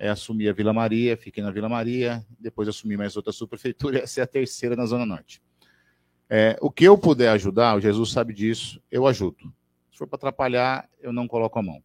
[0.00, 4.20] é assumir a Vila Maria, fiquei na Vila Maria, depois assumi mais outra subprefeitura, essa
[4.20, 5.42] é a terceira na Zona Norte.
[6.28, 9.52] É, o que eu puder ajudar, o Jesus sabe disso, eu ajudo.
[9.92, 11.82] Se for para atrapalhar, eu não coloco a mão.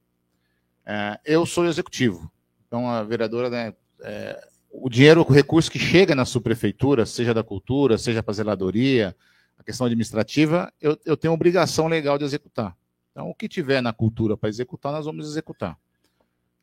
[0.85, 2.31] É, eu sou executivo,
[2.65, 7.43] então a vereadora, né, é, o dinheiro, o recurso que chega na subprefeitura, seja da
[7.43, 9.13] cultura, seja para zeladoria,
[9.57, 12.77] a questão administrativa, eu, eu tenho obrigação legal de executar.
[13.11, 15.77] Então, o que tiver na cultura para executar, nós vamos executar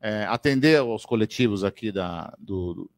[0.03, 2.91] é, atender aos coletivos aqui da, do,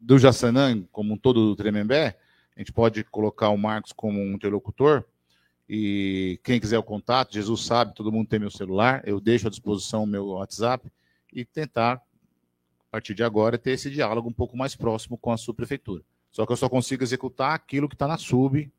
[0.00, 2.18] do Jaçanã, como um todo do Tremembé,
[2.56, 5.04] a gente pode colocar o Marcos como um interlocutor,
[5.68, 9.50] e quem quiser o contato, Jesus sabe, todo mundo tem meu celular, eu deixo à
[9.50, 10.90] disposição o meu WhatsApp,
[11.30, 15.36] e tentar, a partir de agora, ter esse diálogo um pouco mais próximo com a
[15.36, 16.02] sua prefeitura.
[16.30, 18.72] Só que eu só consigo executar aquilo que está na sub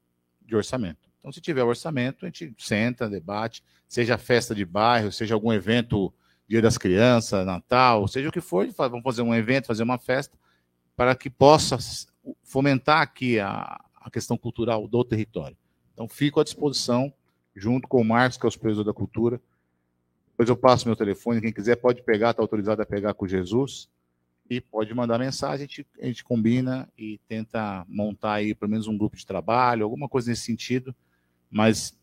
[0.44, 1.08] de orçamento.
[1.20, 6.12] Então, se tiver orçamento, a gente senta, debate, seja festa de bairro, seja algum evento
[6.50, 10.36] Dia das Crianças, Natal, seja o que for, vamos fazer um evento, fazer uma festa,
[10.96, 11.78] para que possa
[12.44, 15.56] fomentar aqui a, a questão cultural do território.
[15.94, 17.14] Então, fico à disposição,
[17.56, 19.40] junto com o Marcos, que é o supervisor da cultura.
[20.32, 23.88] Depois eu passo meu telefone, quem quiser pode pegar, está autorizado a pegar com Jesus,
[24.50, 28.88] e pode mandar mensagem, a gente, a gente combina e tenta montar aí pelo menos
[28.88, 30.96] um grupo de trabalho, alguma coisa nesse sentido,
[31.52, 31.96] mas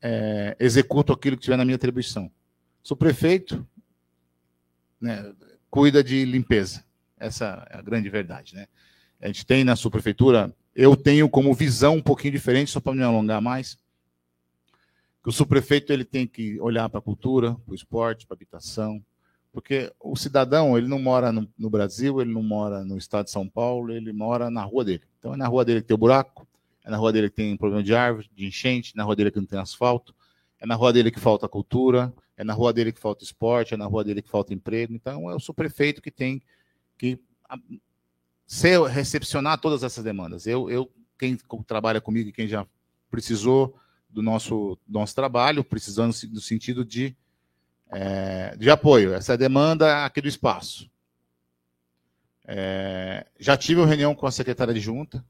[0.00, 2.28] é, executo aquilo que tiver na minha atribuição.
[2.82, 3.64] Sou prefeito,
[5.02, 5.32] né,
[5.68, 6.84] cuida de limpeza.
[7.18, 8.54] Essa é a grande verdade.
[8.54, 8.66] Né?
[9.20, 12.94] A gente tem na sua prefeitura, eu tenho como visão um pouquinho diferente, só para
[12.94, 13.76] me alongar mais,
[15.22, 18.38] que o subprefeito ele tem que olhar para a cultura, para o esporte, para a
[18.38, 19.04] habitação,
[19.52, 23.30] porque o cidadão ele não mora no, no, Brasil, ele não mora no estado de
[23.30, 25.02] São Paulo, ele mora na rua dele.
[25.18, 26.48] Então é na rua dele que tem o buraco,
[26.84, 29.38] é na rua dele que tem problema de árvore, de enchente, na rua dele que
[29.38, 30.14] não tem asfalto,
[30.62, 33.76] é na rua dele que falta cultura, é na rua dele que falta esporte, é
[33.76, 34.94] na rua dele que falta emprego.
[34.94, 36.40] Então, é o prefeito que tem
[36.96, 37.18] que
[38.46, 40.46] ser, recepcionar todas essas demandas.
[40.46, 40.88] Eu, eu,
[41.18, 41.36] quem
[41.66, 42.64] trabalha comigo e quem já
[43.10, 43.76] precisou
[44.08, 47.16] do nosso, do nosso trabalho, precisando no sentido de,
[47.90, 49.14] é, de apoio.
[49.14, 50.88] Essa demanda aqui do espaço.
[52.46, 55.24] É, já tive uma reunião com a secretária de junta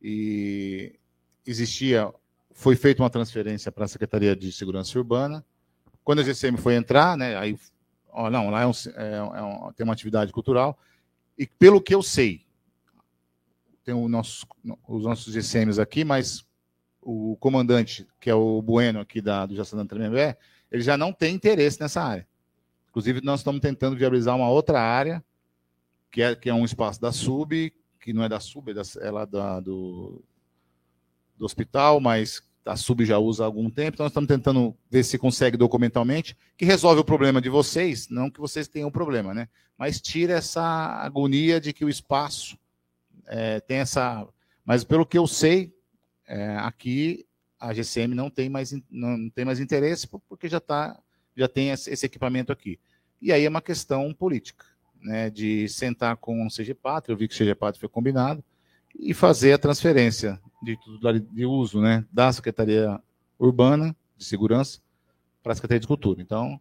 [0.00, 0.98] e
[1.44, 2.10] existia
[2.58, 5.44] foi feita uma transferência para a Secretaria de Segurança Urbana.
[6.02, 7.56] Quando a GCM foi entrar, né, aí,
[8.08, 10.76] ó, não, lá é um, é, é um, tem uma atividade cultural,
[11.38, 12.44] e pelo que eu sei,
[13.84, 14.44] tem nosso,
[14.88, 16.44] os nossos GCMs aqui, mas
[17.00, 20.36] o comandante, que é o Bueno aqui da, do Jaçanã Tremembé,
[20.68, 22.26] ele já não tem interesse nessa área.
[22.88, 25.24] Inclusive, nós estamos tentando viabilizar uma outra área,
[26.10, 28.82] que é, que é um espaço da SUB, que não é da SUB, é, da,
[29.00, 30.24] é lá da, do,
[31.36, 35.02] do hospital, mas a Sub já usa há algum tempo, então nós estamos tentando ver
[35.02, 39.48] se consegue documentalmente, que resolve o problema de vocês, não que vocês tenham problema, né?
[39.76, 42.58] Mas tira essa agonia de que o espaço
[43.26, 44.26] é, tem essa.
[44.64, 45.72] Mas pelo que eu sei,
[46.26, 47.24] é, aqui
[47.58, 50.98] a GCM não tem mais, não tem mais interesse, porque já, tá,
[51.36, 52.78] já tem esse equipamento aqui.
[53.20, 54.64] E aí é uma questão política,
[55.00, 55.30] né?
[55.30, 58.44] De sentar com o CGPAT, eu vi que o CGPAT foi combinado,
[58.98, 60.78] e fazer a transferência de,
[61.32, 63.00] de uso né, da Secretaria
[63.38, 64.80] Urbana de Segurança
[65.42, 66.20] para a Secretaria de Cultura.
[66.20, 66.60] Então,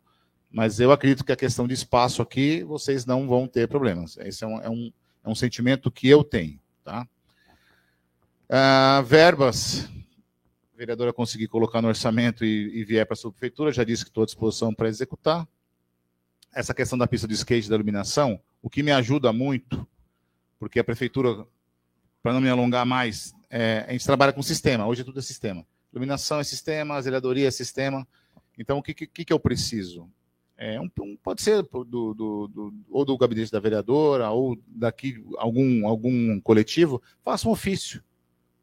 [0.49, 4.17] mas eu acredito que a questão de espaço aqui, vocês não vão ter problemas.
[4.17, 4.91] Esse é um, é um,
[5.23, 6.59] é um sentimento que eu tenho.
[6.83, 7.07] Tá?
[8.49, 9.89] Ah, verbas,
[10.73, 14.09] a vereadora conseguir colocar no orçamento e, e vier para a subprefeitura, já disse que
[14.09, 15.47] estou à disposição para executar.
[16.55, 19.87] Essa questão da pista de skate da iluminação, o que me ajuda muito,
[20.57, 21.45] porque a prefeitura
[22.23, 25.65] para não me alongar mais, é, a gente trabalha com sistema, hoje tudo é sistema.
[25.91, 28.07] Iluminação é sistema, zeladoria é sistema.
[28.57, 30.09] Então, o que, que, que eu preciso?
[30.57, 32.13] É um, um, pode ser do, do,
[32.47, 38.03] do, ou do gabinete da vereadora, ou daqui algum, algum coletivo, faça um ofício.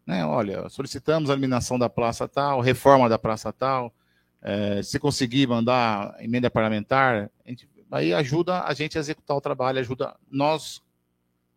[0.05, 0.24] Né?
[0.26, 3.95] Olha, solicitamos a eliminação da praça tal, reforma da praça tal.
[4.43, 9.78] É, se conseguir mandar emenda parlamentar, gente, aí ajuda a gente a executar o trabalho,
[9.78, 10.82] ajuda nós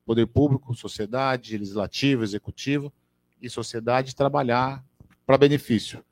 [0.05, 2.93] poder público, sociedade, legislativo, executivo
[3.41, 4.83] e sociedade trabalhar
[5.25, 6.03] para benefício.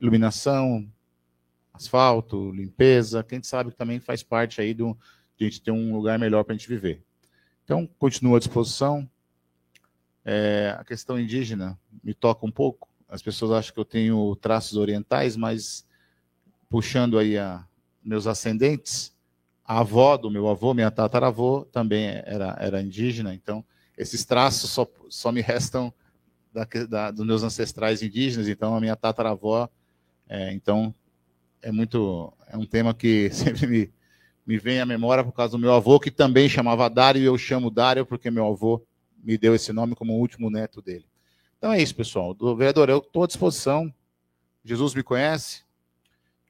[0.00, 0.90] Iluminação,
[1.72, 4.96] asfalto, limpeza, quem sabe que também faz parte aí do,
[5.36, 7.02] de a gente ter um lugar melhor para a gente viver.
[7.64, 9.08] Então, continuo à disposição.
[10.24, 12.88] É, a questão indígena me toca um pouco.
[13.08, 15.86] As pessoas acham que eu tenho traços orientais, mas
[16.68, 17.66] puxando aí a
[18.02, 19.14] meus ascendentes,
[19.64, 23.64] a avó do meu avô, minha tataravô, também era, era indígena, então
[23.96, 25.92] esses traços só, só me restam
[26.52, 29.68] da, da, dos meus ancestrais indígenas, então a minha tataravó,
[30.28, 30.94] é, então
[31.60, 33.92] é muito, é um tema que sempre me,
[34.46, 37.38] me vem à memória por causa do meu avô, que também chamava Dário, e eu
[37.38, 38.84] chamo Dário porque meu avô
[39.22, 41.06] me deu esse nome como último neto dele.
[41.56, 42.34] Então é isso, pessoal.
[42.34, 43.92] Do vereador, eu estou à disposição.
[44.64, 45.62] Jesus me conhece,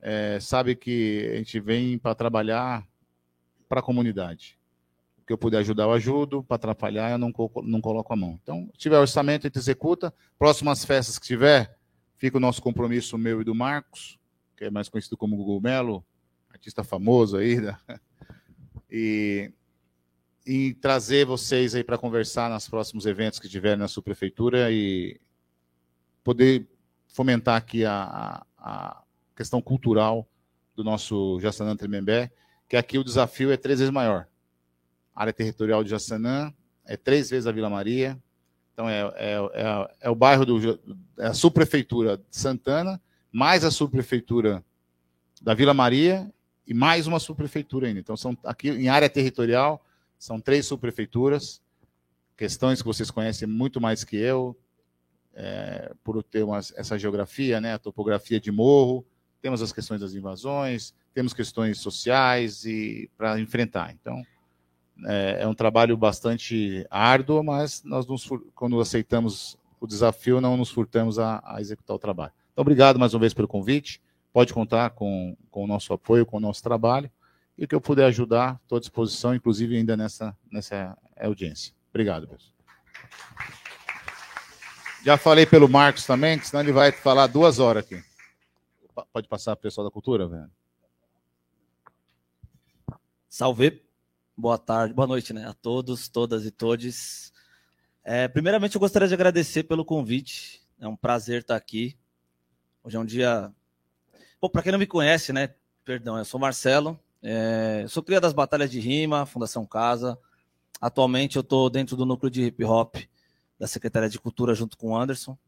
[0.01, 2.87] é, sabe que a gente vem para trabalhar
[3.69, 4.59] para a comunidade.
[5.33, 6.43] Que eu puder ajudar, eu ajudo.
[6.45, 8.39] Para atrapalhar, eu não, não coloco a mão.
[8.43, 10.13] Então, se tiver orçamento, a gente executa.
[10.39, 11.75] Próximas festas que tiver,
[12.19, 14.19] fica o nosso compromisso, meu e do Marcos,
[14.55, 16.05] que é mais conhecido como Google Melo,
[16.51, 17.59] artista famoso aí.
[17.59, 17.75] Né?
[18.95, 19.51] E,
[20.45, 25.19] e trazer vocês aí para conversar nos próximos eventos que tiverem na sua prefeitura e
[26.23, 26.69] poder
[27.07, 29.03] fomentar aqui a, a
[29.35, 30.29] questão cultural
[30.77, 32.31] do nosso Jaçanã Tremembé,
[32.69, 34.29] que aqui o desafio é três vezes maior.
[35.15, 36.53] Área territorial de Jaçanã
[36.85, 38.19] é três vezes a Vila Maria,
[38.73, 40.81] então é, é, é, é o bairro do
[41.19, 43.01] é a subprefeitura de Santana,
[43.31, 44.65] mais a subprefeitura
[45.41, 46.33] da Vila Maria
[46.67, 48.01] e mais uma subprefeitura ainda.
[48.01, 49.85] Então, são aqui em área territorial,
[50.19, 51.61] são três subprefeituras,
[52.37, 54.57] questões que vocês conhecem muito mais que eu,
[55.35, 59.05] é, por ter uma, essa geografia, né, a topografia de morro,
[59.41, 63.93] temos as questões das invasões, temos questões sociais e para enfrentar.
[63.93, 64.25] Então,
[65.07, 70.71] é, é, um trabalho bastante árduo, mas nós, nos, quando aceitamos o desafio, não nos
[70.71, 72.33] furtamos a, a executar o trabalho.
[72.53, 74.01] Então, obrigado mais uma vez pelo convite
[74.33, 77.11] pode contar com, com o nosso apoio, com o nosso trabalho.
[77.57, 81.75] E o que eu puder ajudar, estou à disposição, inclusive ainda nessa, nessa audiência.
[81.91, 82.53] Obrigado, pessoal.
[85.05, 88.03] Já falei pelo Marcos também, que senão ele vai falar duas horas aqui.
[89.13, 90.51] Pode passar, pessoal da cultura, velho.
[93.29, 93.83] Salve.
[94.37, 95.47] Boa tarde, boa noite, né?
[95.47, 97.33] A todos, todas e todes.
[98.03, 100.63] É, primeiramente, eu gostaria de agradecer pelo convite.
[100.81, 101.97] É um prazer estar aqui.
[102.83, 103.53] Hoje é um dia
[104.43, 105.55] Bom, para quem não me conhece, né?
[105.85, 110.19] Perdão, eu sou Marcelo, é, sou cria das Batalhas de Rima, Fundação Casa.
[110.81, 112.97] Atualmente eu estou dentro do núcleo de hip hop
[113.57, 115.39] da Secretaria de Cultura junto com o Anderson.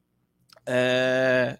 [0.64, 1.59] É,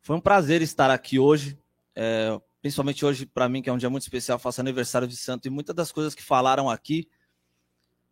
[0.00, 1.58] foi um prazer estar aqui hoje,
[1.94, 5.46] é, principalmente hoje para mim, que é um dia muito especial, faço aniversário de santo,
[5.46, 7.06] e muitas das coisas que falaram aqui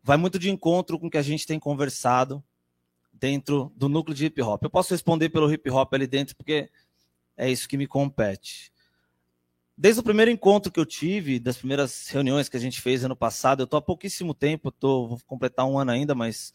[0.03, 2.45] vai muito de encontro com o que a gente tem conversado
[3.11, 4.63] dentro do núcleo de hip hop.
[4.63, 6.69] Eu posso responder pelo hip hop ali dentro, porque
[7.35, 8.71] é isso que me compete.
[9.75, 13.17] Desde o primeiro encontro que eu tive, das primeiras reuniões que a gente fez ano
[13.17, 16.53] passado, eu estou há pouquíssimo tempo, tô, vou completar um ano ainda, mas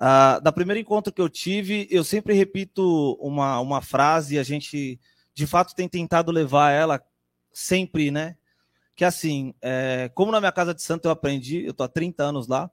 [0.00, 4.42] uh, da primeiro encontro que eu tive, eu sempre repito uma, uma frase e a
[4.42, 4.98] gente,
[5.32, 7.00] de fato, tem tentado levar ela
[7.52, 8.36] sempre, né?
[8.94, 12.22] Que assim, é, como na minha casa de santo eu aprendi, eu estou há 30
[12.22, 12.70] anos lá,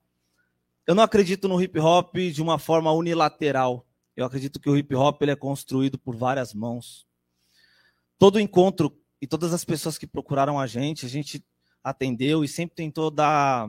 [0.86, 3.86] eu não acredito no hip hop de uma forma unilateral.
[4.16, 7.08] Eu acredito que o hip hop ele é construído por várias mãos
[8.18, 11.44] todo encontro e todas as pessoas que procuraram a gente, a gente
[11.84, 13.68] atendeu e sempre tentou dar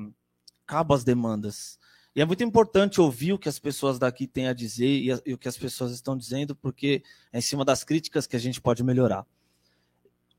[0.67, 1.79] cabo às demandas.
[2.15, 5.21] E é muito importante ouvir o que as pessoas daqui têm a dizer e, a,
[5.25, 7.03] e o que as pessoas estão dizendo, porque
[7.33, 9.25] é em cima das críticas que a gente pode melhorar.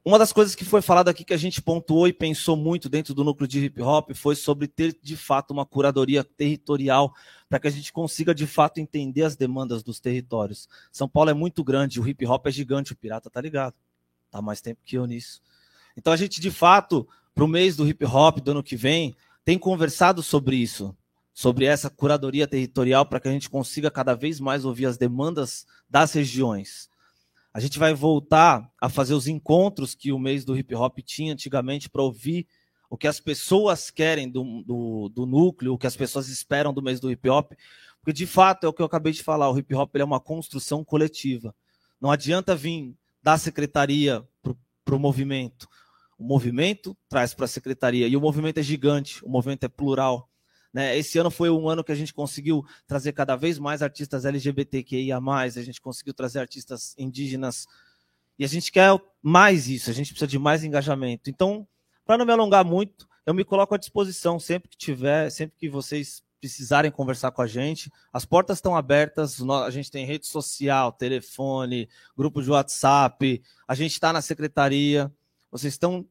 [0.10, 3.14] Uma das coisas que foi falado aqui que a gente pontuou e pensou muito dentro
[3.14, 7.14] do núcleo de hip hop foi sobre ter de fato uma curadoria territorial
[7.48, 10.68] para que a gente consiga de fato entender as demandas dos territórios.
[10.92, 13.76] São Paulo é muito grande, o hip hop é gigante, o pirata tá ligado
[14.32, 15.44] tá mais tempo que eu nisso.
[15.96, 19.16] Então a gente, de fato, para o mês do hip hop do ano que vem,
[19.46, 20.98] tem conversado sobre isso,
[21.36, 25.68] sobre essa curadoria territorial, para que a gente consiga cada vez mais ouvir as demandas
[25.88, 26.90] das regiões.
[27.54, 31.34] A gente vai voltar a fazer os encontros que o mês do hip hop tinha
[31.34, 32.48] antigamente para ouvir
[32.90, 36.82] o que as pessoas querem do, do, do, núcleo, o que as pessoas esperam do
[36.82, 37.54] mês do hip hop,
[38.00, 40.20] porque de fato é o que eu acabei de falar, o hip hop é uma
[40.20, 41.54] construção coletiva.
[42.00, 44.26] Não adianta vir da secretaria
[44.86, 45.68] para o movimento.
[46.18, 48.08] O movimento traz para a secretaria.
[48.08, 50.30] E o movimento é gigante, o movimento é plural.
[50.74, 50.98] Né?
[50.98, 55.18] Esse ano foi um ano que a gente conseguiu trazer cada vez mais artistas LGBTQIA,
[55.18, 57.66] a gente conseguiu trazer artistas indígenas.
[58.38, 58.90] E a gente quer
[59.22, 61.30] mais isso, a gente precisa de mais engajamento.
[61.30, 61.68] Então,
[62.06, 65.70] para não me alongar muito, eu me coloco à disposição sempre que tiver, sempre que
[65.70, 69.42] vocês precisarem conversar com a gente, as portas estão abertas.
[69.42, 73.42] A gente tem rede social, telefone, grupo de WhatsApp.
[73.68, 75.12] A gente está na secretaria.
[75.52, 76.08] Vocês estão,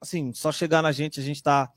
[0.00, 1.70] assim, só chegar na gente, a gente está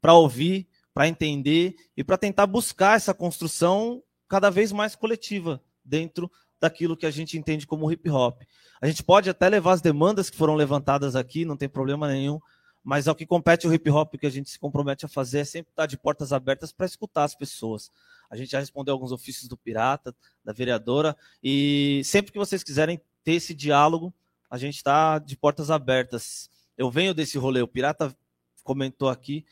[0.00, 6.30] para ouvir, para entender e para tentar buscar essa construção cada vez mais coletiva dentro
[6.60, 8.42] daquilo que a gente entende como hip hop.
[8.80, 12.40] A gente pode até levar as demandas que foram levantadas aqui, não tem problema nenhum,
[12.82, 15.44] mas ao que compete o hip hop que a gente se compromete a fazer é
[15.44, 17.90] sempre estar de portas abertas para escutar as pessoas.
[18.30, 20.14] A gente já respondeu alguns ofícios do Pirata,
[20.44, 24.12] da vereadora, e sempre que vocês quiserem ter esse diálogo,
[24.50, 26.50] a gente está de portas abertas.
[26.76, 28.16] Eu venho desse rolê, o Pirata
[28.64, 29.44] comentou aqui,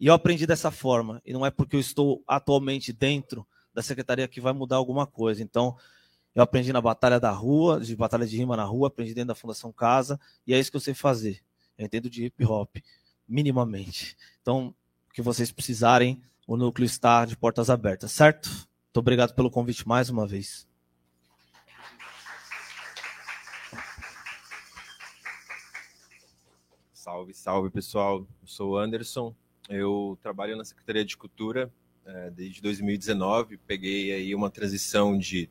[0.00, 1.20] e eu aprendi dessa forma.
[1.24, 5.42] E não é porque eu estou atualmente dentro da secretaria que vai mudar alguma coisa.
[5.42, 5.76] Então,
[6.34, 9.34] eu aprendi na batalha da rua, de batalha de rima na rua, aprendi dentro da
[9.34, 11.42] Fundação Casa, e é isso que eu sei fazer.
[11.76, 12.76] Eu entendo de hip hop,
[13.26, 14.16] minimamente.
[14.40, 14.74] Então,
[15.08, 18.48] o que vocês precisarem, o núcleo está de portas abertas, certo?
[18.48, 20.66] Muito obrigado pelo convite mais uma vez.
[26.92, 28.26] Salve, salve pessoal.
[28.42, 29.34] Eu sou o Anderson.
[29.68, 31.70] Eu trabalho na Secretaria de Cultura
[32.06, 33.58] é, desde 2019.
[33.66, 35.50] Peguei aí uma transição de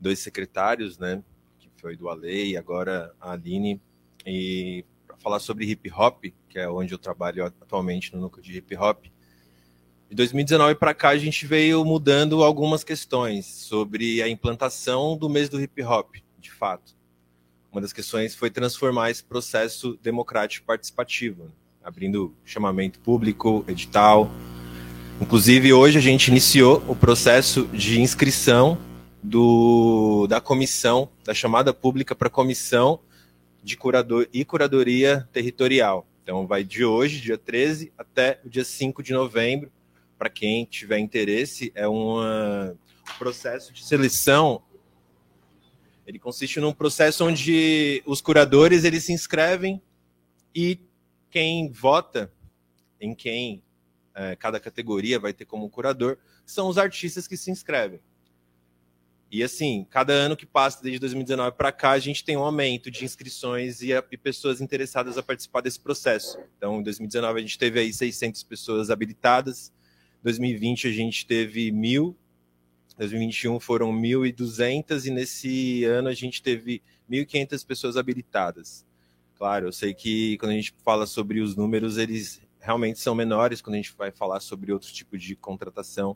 [0.00, 1.22] dois secretários, né?
[1.58, 3.80] Que foi do Ale e agora a Aline.
[4.26, 8.58] E para falar sobre hip hop, que é onde eu trabalho atualmente no núcleo de
[8.58, 9.06] hip hop.
[10.08, 15.48] De 2019 para cá a gente veio mudando algumas questões sobre a implantação do mês
[15.48, 16.96] do hip hop, de fato.
[17.70, 21.52] Uma das questões foi transformar esse processo democrático participativo,
[21.82, 24.30] abrindo chamamento público, edital.
[25.20, 28.78] Inclusive, hoje a gente iniciou o processo de inscrição
[29.22, 33.00] do, da comissão, da chamada pública para comissão
[33.62, 36.06] de curador e curadoria territorial.
[36.22, 39.70] Então, vai de hoje, dia 13, até o dia 5 de novembro.
[40.18, 42.76] Para quem tiver interesse, é um
[43.18, 44.62] processo de seleção
[46.10, 49.80] ele consiste num processo onde os curadores eles se inscrevem
[50.52, 50.76] e
[51.30, 52.32] quem vota
[53.00, 53.62] em quem
[54.14, 58.00] é, cada categoria vai ter como curador são os artistas que se inscrevem.
[59.30, 62.90] E assim, cada ano que passa, desde 2019 para cá, a gente tem um aumento
[62.90, 66.36] de inscrições e, a, e, pessoas interessadas a participar desse processo.
[66.56, 69.72] Então, em 2019 a gente teve aí 600 pessoas habilitadas,
[70.20, 72.16] em 2020 a gente teve mil
[73.00, 78.84] 2021 foram 1.200 e nesse ano a gente teve 1.500 pessoas habilitadas.
[79.40, 83.62] Claro, eu sei que quando a gente fala sobre os números, eles realmente são menores
[83.62, 86.14] quando a gente vai falar sobre outro tipo de contratação,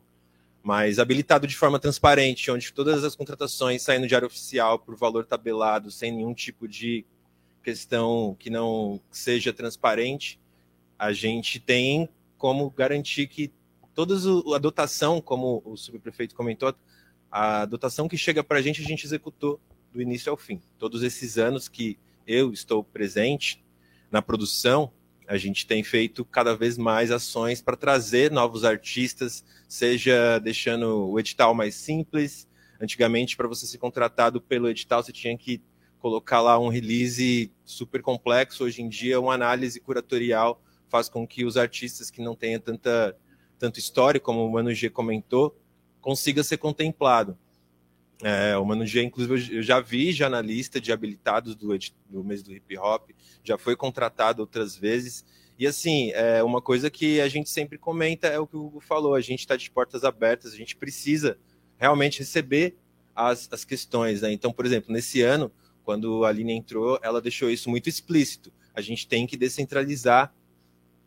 [0.61, 5.25] mas habilitado de forma transparente, onde todas as contratações saem no diário oficial por valor
[5.25, 7.03] tabelado, sem nenhum tipo de
[7.63, 10.39] questão que não seja transparente,
[10.95, 12.07] a gente tem
[12.37, 13.51] como garantir que
[13.95, 14.13] toda
[14.55, 16.75] a dotação, como o subprefeito comentou,
[17.31, 19.59] a dotação que chega para a gente, a gente executou
[19.91, 20.61] do início ao fim.
[20.77, 21.97] Todos esses anos que
[22.27, 23.63] eu estou presente
[24.11, 24.91] na produção,
[25.27, 31.19] a gente tem feito cada vez mais ações para trazer novos artistas, seja deixando o
[31.19, 32.47] edital mais simples.
[32.79, 35.61] Antigamente, para você ser contratado pelo edital, você tinha que
[35.97, 38.63] colocar lá um release super complexo.
[38.63, 43.17] Hoje em dia, uma análise curatorial faz com que os artistas que não tenham tanta
[43.57, 45.57] tanto história, como o Mano G comentou,
[46.01, 47.37] consiga ser contemplado.
[48.23, 51.77] É, o Mano G, inclusive, eu já vi já na lista de habilitados do,
[52.09, 53.09] do mês do hip hop,
[53.43, 55.25] já foi contratado outras vezes.
[55.57, 58.79] E assim, é uma coisa que a gente sempre comenta é o que o Hugo
[58.79, 61.37] falou: a gente está de portas abertas, a gente precisa
[61.77, 62.75] realmente receber
[63.13, 64.21] as, as questões.
[64.21, 64.31] Né?
[64.31, 65.51] Então, por exemplo, nesse ano,
[65.83, 68.51] quando a Aline entrou, ela deixou isso muito explícito.
[68.73, 70.33] A gente tem que descentralizar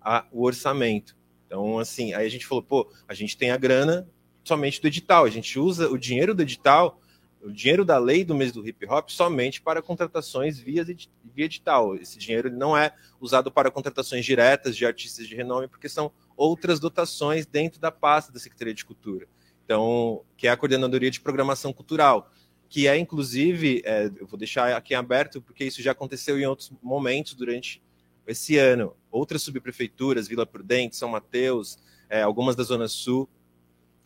[0.01, 1.17] a, o orçamento.
[1.47, 4.09] Então, assim, aí a gente falou, pô, a gente tem a grana
[4.49, 7.01] somente do edital, a gente usa o dinheiro do edital,
[7.43, 11.95] o dinheiro da lei do mês do hip hop somente para contratações via, via edital.
[11.95, 16.81] Esse dinheiro não é usado para contratações diretas de artistas de renome, porque são outras
[16.81, 19.29] dotações dentro da pasta da Secretaria de Cultura.
[19.65, 22.33] Então, que é a Coordenadoria de Programação Cultural,
[22.69, 26.73] que é, inclusive, é, eu vou deixar aqui aberto, porque isso já aconteceu em outros
[26.83, 27.83] momentos durante
[28.27, 31.79] esse ano, outras subprefeituras, Vila Prudente, São Mateus,
[32.09, 33.29] é, algumas da Zona Sul,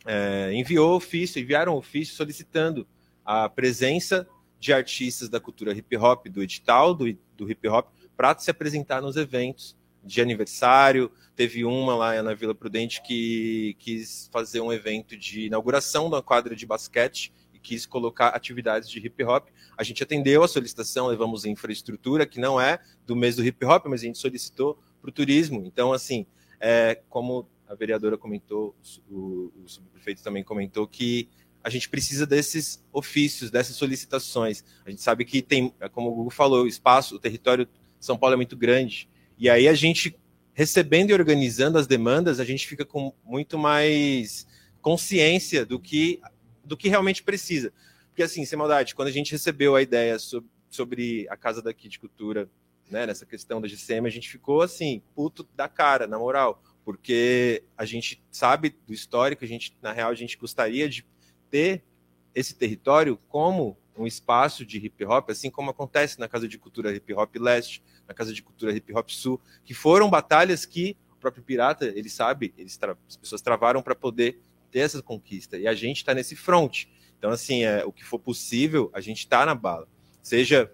[0.05, 2.87] é, enviou ofício, enviaram ofício solicitando
[3.25, 4.27] a presença
[4.59, 9.01] de artistas da cultura hip hop, do edital do, do hip hop, para se apresentar
[9.01, 11.11] nos eventos de aniversário.
[11.35, 16.55] Teve uma lá na Vila Prudente que quis fazer um evento de inauguração da quadra
[16.55, 17.33] de basquete
[17.63, 19.47] quis colocar atividades de hip hop.
[19.75, 22.77] A gente atendeu a solicitação, levamos infraestrutura, que não é
[23.07, 25.63] do mês do hip hop, mas a gente solicitou para o turismo.
[25.65, 26.27] Então, assim,
[26.59, 28.75] é, como a vereadora comentou,
[29.09, 31.27] o, o subprefeito também comentou, que
[31.63, 34.63] a gente precisa desses ofícios, dessas solicitações.
[34.85, 38.05] A gente sabe que tem, é como o Google falou, o espaço, o território de
[38.05, 39.09] São Paulo é muito grande.
[39.37, 40.15] E aí a gente,
[40.53, 44.45] recebendo e organizando as demandas, a gente fica com muito mais
[44.81, 46.21] consciência do que
[46.63, 47.73] do que realmente precisa.
[48.07, 51.89] Porque, assim, sem maldade, quando a gente recebeu a ideia sobre, sobre a Casa daqui
[51.89, 52.49] de Cultura,
[52.89, 57.63] né, nessa questão da GCM, a gente ficou, assim, puto da cara, na moral, porque
[57.77, 61.05] a gente sabe do histórico, a gente, na real, a gente gostaria de
[61.49, 61.83] ter
[62.35, 66.93] esse território como um espaço de hip hop, assim como acontece na Casa de Cultura
[66.93, 71.15] Hip Hop Leste, na Casa de Cultura Hip Hop Sul, que foram batalhas que o
[71.15, 72.77] próprio Pirata, ele sabe, eles
[73.07, 75.57] as pessoas travaram para poder ter essa conquista.
[75.57, 76.85] E a gente está nesse front.
[77.17, 79.87] Então, assim, é, o que for possível, a gente está na bala.
[80.21, 80.69] Seja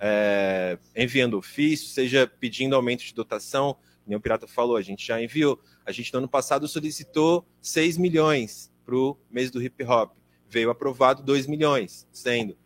[0.00, 3.76] é, enviando ofício, seja pedindo aumento de dotação,
[4.06, 5.60] nem o Pirata falou, a gente já enviou.
[5.84, 10.12] A gente, no ano passado, solicitou 6 milhões para o mês do hip hop.
[10.48, 12.56] Veio aprovado 2 milhões, sendo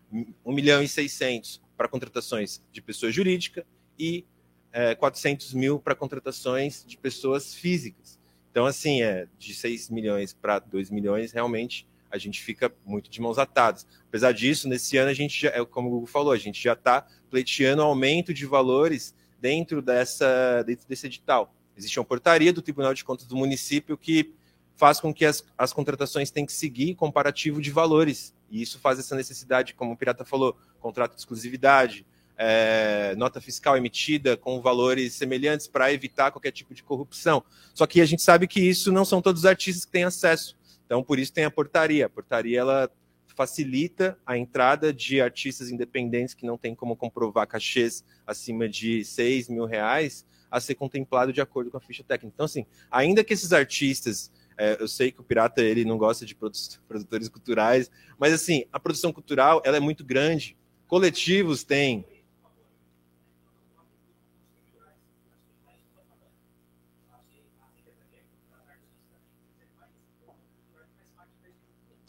[0.45, 3.66] 1 milhão e 600 para contratações de pessoa jurídica
[3.99, 4.24] e
[4.72, 8.18] é, 400 mil para contratações de pessoas físicas.
[8.51, 13.20] Então, assim, é, de 6 milhões para 2 milhões, realmente a gente fica muito de
[13.20, 13.87] mãos atadas.
[14.09, 16.72] Apesar disso, nesse ano a gente já, é como o Google falou, a gente já
[16.72, 19.14] está pleiteando aumento de valores
[19.47, 21.55] dentro dessa dentro desse edital.
[21.76, 24.34] Existe uma portaria do Tribunal de Contas do município que
[24.74, 28.34] faz com que as, as contratações tenham que seguir comparativo de valores.
[28.51, 32.05] E isso faz essa necessidade, como o Pirata falou, contrato de exclusividade,
[32.36, 37.42] é, nota fiscal emitida com valores semelhantes para evitar qualquer tipo de corrupção.
[37.72, 40.57] Só que a gente sabe que isso não são todos os artistas que têm acesso.
[40.84, 42.07] Então, por isso tem a portaria.
[42.07, 42.90] A portaria ela
[43.37, 49.51] facilita a entrada de artistas independentes que não têm como comprovar cachês acima de 6
[49.51, 52.32] mil reais a ser contemplado de acordo com a ficha técnica.
[52.34, 56.24] Então, assim, ainda que esses artistas, é, eu sei que o Pirata ele não gosta
[56.24, 60.57] de produtores culturais, mas assim, a produção cultural ela é muito grande.
[60.87, 62.07] Coletivos têm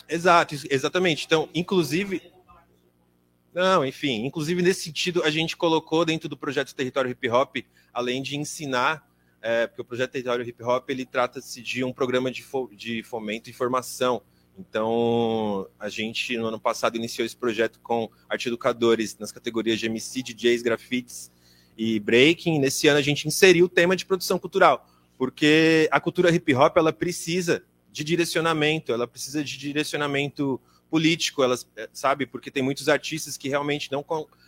[0.07, 1.25] Exato, exatamente.
[1.25, 2.21] Então, inclusive.
[3.53, 7.55] Não, enfim, inclusive nesse sentido, a gente colocou dentro do projeto Território Hip Hop,
[7.91, 9.03] além de ensinar,
[9.41, 13.01] é, porque o projeto Território Hip Hop ele trata-se de um programa de, fo de
[13.01, 14.21] fomento e formação.
[14.59, 19.85] Então, a gente no ano passado iniciou esse projeto com arte educadores nas categorias de
[19.87, 21.31] MC, DJs, grafites
[21.77, 22.59] e breaking.
[22.59, 24.87] Nesse ano a gente inseriu o tema de produção cultural,
[25.17, 27.63] porque a cultura hip hop ela precisa
[27.97, 31.55] de direcionamento, ela precisa de direcionamento político, ela
[31.91, 34.05] sabe, porque tem muitos artistas que realmente não,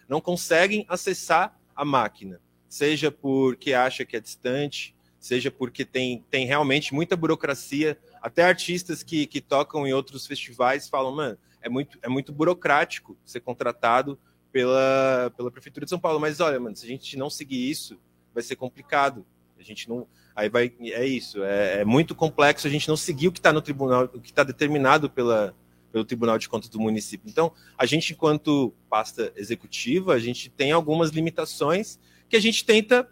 [0.08, 6.46] não conseguem acessar a máquina, seja porque acha que é distante, seja porque tem, tem
[6.46, 11.98] realmente muita burocracia, até artistas que, que tocam em outros festivais falam, mano, é muito,
[12.04, 14.20] é muito burocrático ser contratado
[14.52, 18.00] pela, pela Prefeitura de São Paulo, mas olha, mano, se a gente não seguir isso,
[18.32, 19.26] vai ser complicado,
[19.60, 20.08] a gente não,
[20.40, 23.52] Aí vai, é isso, é, é muito complexo a gente não seguir o que está
[23.52, 25.54] no tribunal, o que está determinado pela,
[25.92, 27.30] pelo Tribunal de Contas do município.
[27.30, 32.00] Então, a gente, enquanto pasta executiva, a gente tem algumas limitações
[32.30, 33.10] que a gente tenta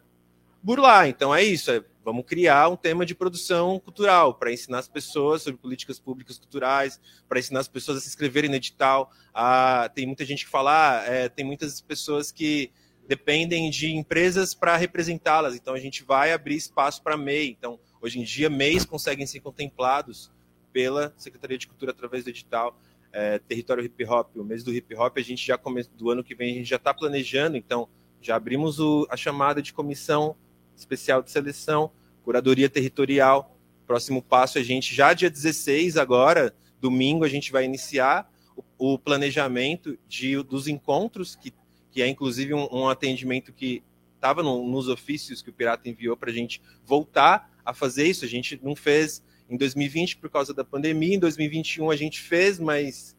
[0.64, 1.10] burlar.
[1.10, 5.42] Então, é isso, é, vamos criar um tema de produção cultural para ensinar as pessoas
[5.42, 9.12] sobre políticas públicas culturais, para ensinar as pessoas a se inscreverem no edital.
[9.34, 12.72] Ah, tem muita gente que fala, ah, é, tem muitas pessoas que
[13.08, 15.56] dependem de empresas para representá-las.
[15.56, 17.56] Então a gente vai abrir espaço para MEI.
[17.58, 20.32] Então, hoje em dia, MEIs conseguem ser contemplados
[20.74, 22.78] pela Secretaria de Cultura através do edital
[23.12, 24.36] é, Território Hip Hop.
[24.36, 26.70] O mês do Hip Hop, a gente já começa do ano que vem, a gente
[26.70, 27.88] já está planejando, então
[28.22, 30.36] já abrimos o, a chamada de comissão
[30.76, 31.90] especial de seleção,
[32.24, 33.56] curadoria territorial.
[33.86, 38.30] Próximo passo, a gente já dia 16 agora, domingo, a gente vai iniciar
[38.78, 41.54] o, o planejamento de, dos encontros que
[41.98, 43.82] que é inclusive um, um atendimento que
[44.14, 48.24] estava no, nos ofícios que o Pirata enviou para a gente voltar a fazer isso.
[48.24, 52.60] A gente não fez em 2020 por causa da pandemia, em 2021 a gente fez,
[52.60, 53.18] mas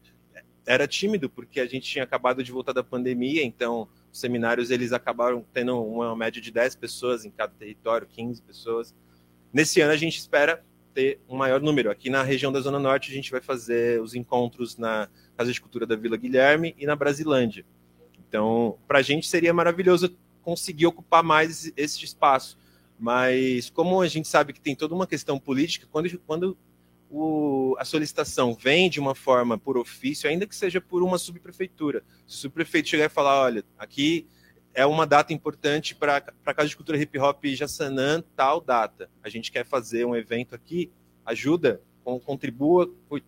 [0.65, 4.93] era tímido porque a gente tinha acabado de voltar da pandemia, então os seminários eles
[4.93, 8.95] acabaram tendo uma média de 10 pessoas em cada território, 15 pessoas.
[9.51, 10.63] Nesse ano a gente espera
[10.93, 11.91] ter um maior número.
[11.91, 15.59] Aqui na região da Zona Norte a gente vai fazer os encontros na Casa de
[15.59, 17.65] Cultura da Vila Guilherme e na Brasilândia.
[18.29, 22.57] Então, para a gente seria maravilhoso conseguir ocupar mais esse espaço.
[22.97, 26.57] Mas, como a gente sabe que tem toda uma questão política, quando, quando
[27.09, 32.03] o, a solicitação vem de uma forma por ofício, ainda que seja por uma subprefeitura,
[32.27, 34.27] se o subprefeito chegar e falar: olha, aqui
[34.73, 39.09] é uma data importante para a Casa de Cultura Hip Hop Jassanã, tal data.
[39.23, 40.91] A gente quer fazer um evento aqui,
[41.25, 43.23] ajuda, contribua, ui,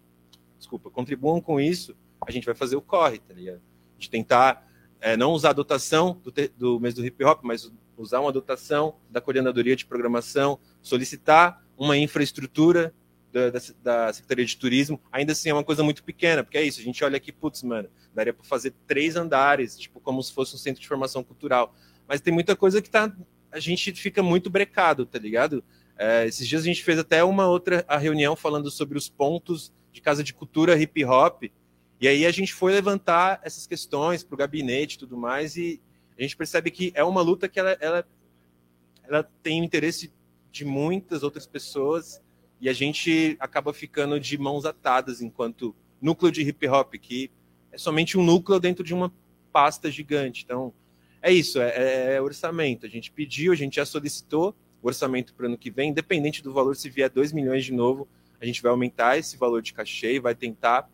[0.58, 1.96] desculpa, contribuam com isso,
[2.26, 3.62] a gente vai fazer o corre, tá ligado?
[3.98, 4.71] De tentar
[5.02, 8.96] é, não usar a dotação do, do mês do hip hop, mas usar uma dotação
[9.10, 12.94] da coordenadoria de programação, solicitar uma infraestrutura
[13.32, 16.64] da, da, da, Secretaria de Turismo, ainda assim é uma coisa muito pequena, porque é
[16.64, 20.34] isso, a gente olha aqui, putz, mano, daria para fazer três andares, tipo, como se
[20.34, 21.74] fosse um centro de formação cultural.
[22.08, 23.12] Mas tem muita coisa que tá,
[23.52, 25.64] a gente fica muito brecado, tá ligado?
[25.98, 29.72] É, esses dias a gente fez até uma outra a reunião falando sobre os pontos
[29.92, 31.44] de casa de cultura hip hop,
[32.02, 35.80] e aí a gente foi levantar essas questões para o gabinete e tudo mais, e
[36.18, 38.08] a gente percebe que é uma luta que ela, ela,
[39.04, 40.12] ela tem o interesse
[40.52, 42.20] de muitas outras pessoas
[42.60, 47.30] e a gente acaba ficando de mãos atadas enquanto núcleo de hip hop, que
[47.72, 49.14] é somente um núcleo dentro de uma
[49.54, 50.44] pasta gigante.
[50.44, 50.74] Então,
[51.22, 52.86] é isso, é, é, é orçamento.
[52.86, 56.42] A gente pediu, a gente já solicitou o orçamento para o ano que vem, independente
[56.42, 58.08] do valor, se vier 2 milhões de novo,
[58.40, 60.90] a gente vai aumentar esse valor de cachê e vai tentar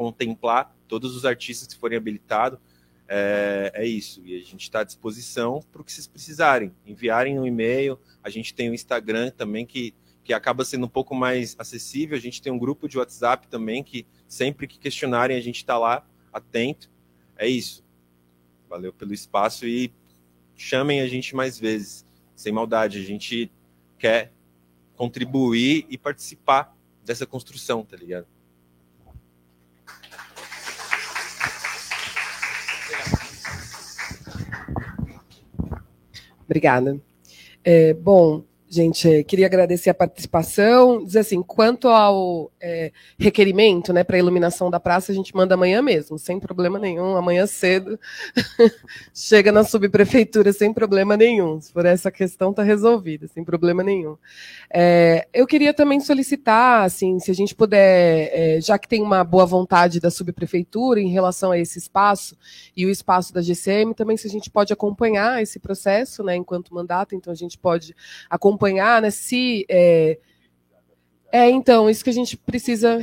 [0.00, 2.58] contemplar todos os artistas que forem habilitados.
[3.06, 4.22] É, é isso.
[4.24, 6.72] E a gente está à disposição para o que vocês precisarem.
[6.86, 7.98] Enviarem um e-mail.
[8.24, 9.92] A gente tem o Instagram também que,
[10.24, 12.16] que acaba sendo um pouco mais acessível.
[12.16, 15.76] A gente tem um grupo de WhatsApp também que sempre que questionarem a gente está
[15.76, 16.90] lá atento.
[17.36, 17.84] É isso.
[18.70, 19.92] Valeu pelo espaço e
[20.56, 22.06] chamem a gente mais vezes.
[22.34, 22.98] Sem maldade.
[22.98, 23.52] A gente
[23.98, 24.32] quer
[24.96, 26.74] contribuir e participar
[27.04, 28.26] dessa construção, tá ligado?
[36.50, 37.00] Obrigada.
[37.62, 41.04] É, bom, Gente, queria agradecer a participação.
[41.04, 45.54] Dizer assim, quanto ao é, requerimento né, para a iluminação da praça, a gente manda
[45.54, 47.98] amanhã mesmo, sem problema nenhum, amanhã cedo.
[49.12, 51.58] Chega na subprefeitura sem problema nenhum.
[51.74, 54.16] Por essa questão está resolvida, sem problema nenhum.
[54.72, 59.24] É, eu queria também solicitar, assim, se a gente puder, é, já que tem uma
[59.24, 62.36] boa vontade da subprefeitura em relação a esse espaço
[62.76, 66.72] e o espaço da GCM, também se a gente pode acompanhar esse processo, né, enquanto
[66.72, 67.96] mandato, então a gente pode
[68.30, 69.10] acompanhar acompanhar, né?
[69.10, 70.18] Se é,
[71.32, 73.00] é então isso que a gente precisa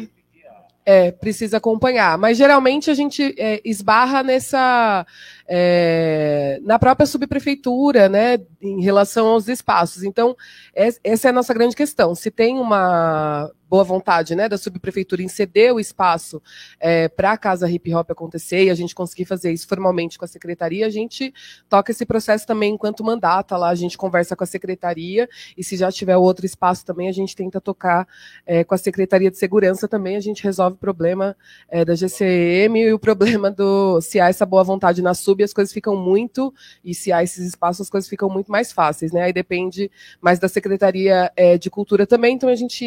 [0.85, 2.17] é, precisa acompanhar.
[2.17, 5.05] Mas geralmente a gente é, esbarra nessa
[5.47, 10.03] é, na própria subprefeitura, né, em relação aos espaços.
[10.03, 10.35] Então,
[10.73, 12.15] essa é a nossa grande questão.
[12.15, 16.41] Se tem uma boa vontade né, da subprefeitura em ceder o espaço
[16.80, 20.26] é, para a Casa Hip Hop acontecer e a gente conseguir fazer isso formalmente com
[20.26, 21.34] a secretaria, a gente
[21.70, 25.76] toca esse processo também enquanto mandata lá, a gente conversa com a secretaria e se
[25.76, 28.07] já tiver outro espaço também, a gente tenta tocar
[28.45, 31.36] é, com a Secretaria de Segurança também, a gente resolve o problema
[31.70, 35.53] é, da GCM e o problema do se há essa boa vontade na sub, as
[35.53, 36.53] coisas ficam muito,
[36.84, 39.24] e se há esses espaços, as coisas ficam muito mais fáceis, né?
[39.24, 39.91] Aí depende
[40.22, 42.86] mais da Secretaria é, de Cultura também, então a gente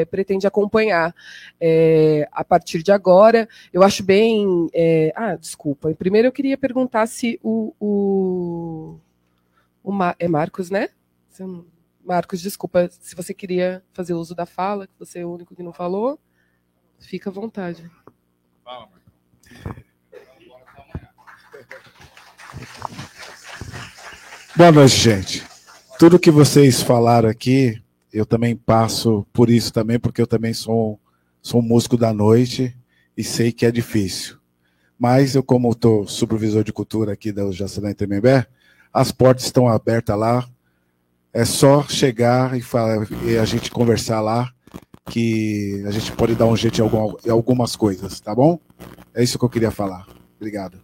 [0.00, 1.14] é, pretende acompanhar
[1.60, 3.48] é, a partir de agora.
[3.72, 4.68] Eu acho bem.
[4.72, 5.94] É, ah, desculpa.
[5.94, 7.74] Primeiro eu queria perguntar se o.
[7.80, 8.98] o,
[9.82, 10.88] o Mar, é Marcos, né?
[12.04, 15.62] Marcos, desculpa, se você queria fazer uso da fala, que você é o único que
[15.62, 16.18] não falou,
[16.98, 17.90] fica à vontade.
[18.64, 19.00] Fala, Marcos.
[24.56, 25.42] Boa noite, gente.
[25.98, 27.82] Tudo que vocês falaram aqui
[28.12, 30.98] eu também passo por isso também, porque eu também sou,
[31.40, 32.76] sou um músico da noite
[33.16, 34.36] e sei que é difícil.
[34.98, 38.46] Mas eu, como estou supervisor de cultura aqui da Jaçanã Tremembé,
[38.92, 40.46] as portas estão abertas lá.
[41.32, 44.52] É só chegar e, falar, e a gente conversar lá,
[45.06, 48.58] que a gente pode dar um jeito em, em algumas coisas, tá bom?
[49.14, 50.06] É isso que eu queria falar.
[50.36, 50.80] Obrigado.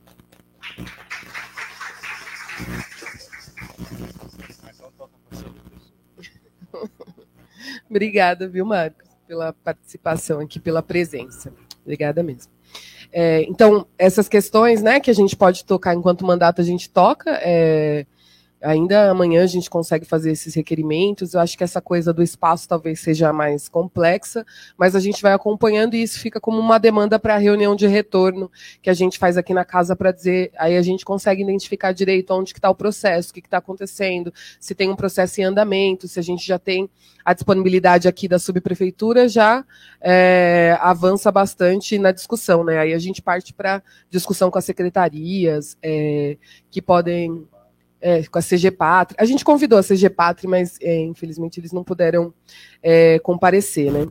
[7.89, 11.53] Obrigada, viu, Marcos, pela participação aqui, pela presença.
[11.83, 12.53] Obrigada mesmo.
[13.13, 17.39] É, então, essas questões né, que a gente pode tocar enquanto mandato, a gente toca.
[17.43, 18.05] É,
[18.67, 21.35] Ainda amanhã a gente consegue fazer esses requerimentos.
[21.35, 24.45] Eu acho que essa coisa do espaço talvez seja mais complexa,
[24.77, 27.87] mas a gente vai acompanhando e isso fica como uma demanda para a reunião de
[27.87, 28.51] retorno
[28.83, 30.51] que a gente faz aqui na casa para dizer.
[30.59, 34.75] Aí a gente consegue identificar direito onde está o processo, o que está acontecendo, se
[34.75, 36.91] tem um processo em andamento, se a gente já tem
[37.25, 39.65] a disponibilidade aqui da subprefeitura, já
[40.01, 42.65] é, avança bastante na discussão.
[42.65, 42.79] Né?
[42.79, 46.37] Aí a gente parte para discussão com as secretarias é,
[46.69, 47.47] que podem
[48.01, 49.17] é, com a CG Pátria.
[49.21, 52.33] A gente convidou a CG Pátria, mas é, infelizmente eles não puderam
[52.83, 54.07] é, comparecer, né?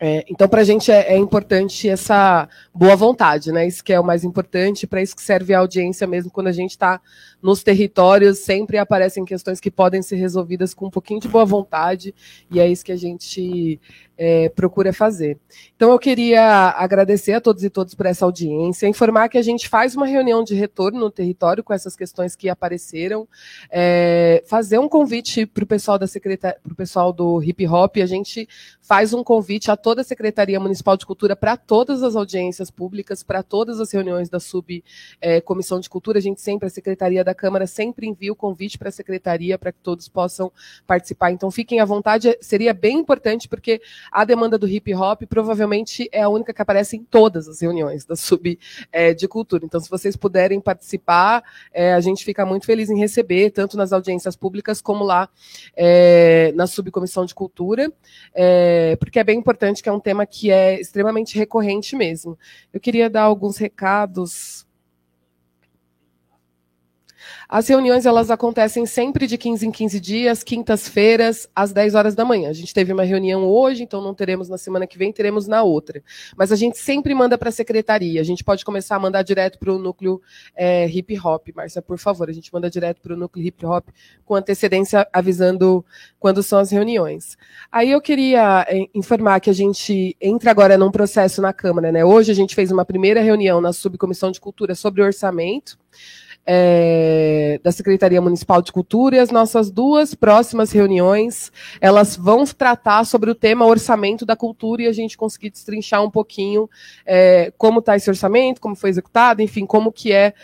[0.00, 3.66] É, então, para a gente é, é, importante essa boa vontade, né?
[3.66, 6.52] Isso que é o mais importante, para isso que serve a audiência mesmo quando a
[6.52, 7.00] gente está
[7.44, 12.14] nos territórios, sempre aparecem questões que podem ser resolvidas com um pouquinho de boa vontade,
[12.50, 13.78] e é isso que a gente
[14.16, 15.38] é, procura fazer.
[15.76, 19.68] Então, eu queria agradecer a todos e todas por essa audiência, informar que a gente
[19.68, 23.28] faz uma reunião de retorno no território com essas questões que apareceram,
[23.70, 27.98] é, fazer um convite para o pessoal da secretaria, para o pessoal do hip hop,
[27.98, 28.48] a gente
[28.80, 33.22] faz um convite a toda a Secretaria Municipal de Cultura para todas as audiências públicas,
[33.22, 37.33] para todas as reuniões da subcomissão é, de cultura, a gente sempre, a Secretaria da
[37.34, 40.52] Câmara sempre envia o convite para a secretaria para que todos possam
[40.86, 41.30] participar.
[41.30, 43.80] Então fiquem à vontade, seria bem importante, porque
[44.10, 48.04] a demanda do hip hop provavelmente é a única que aparece em todas as reuniões
[48.04, 48.58] da Sub
[48.92, 49.64] é, de Cultura.
[49.64, 53.92] Então, se vocês puderem participar, é, a gente fica muito feliz em receber, tanto nas
[53.92, 55.28] audiências públicas como lá
[55.76, 57.92] é, na Subcomissão de Cultura,
[58.34, 62.38] é, porque é bem importante, que é um tema que é extremamente recorrente mesmo.
[62.72, 64.66] Eu queria dar alguns recados
[67.48, 72.24] as reuniões elas acontecem sempre de 15 em 15 dias, quintas-feiras, às 10 horas da
[72.24, 72.48] manhã.
[72.48, 75.62] A gente teve uma reunião hoje, então não teremos na semana que vem, teremos na
[75.62, 76.02] outra.
[76.36, 78.20] Mas a gente sempre manda para a secretaria.
[78.20, 80.20] A gente pode começar a mandar direto para o núcleo
[80.54, 82.28] é, hip hop, Márcia, por favor.
[82.28, 83.88] A gente manda direto para o núcleo hip hop
[84.24, 85.84] com antecedência, avisando
[86.18, 87.36] quando são as reuniões.
[87.70, 91.92] Aí eu queria é, informar que a gente entra agora num processo na Câmara.
[91.92, 92.04] Né?
[92.04, 95.78] Hoje a gente fez uma primeira reunião na Subcomissão de Cultura sobre orçamento
[96.46, 103.04] é, da Secretaria Municipal de Cultura e as nossas duas próximas reuniões elas vão tratar
[103.04, 106.68] sobre o tema orçamento da cultura e a gente conseguir destrinchar um pouquinho
[107.06, 110.34] é, como está esse orçamento, como foi executado, enfim, como que é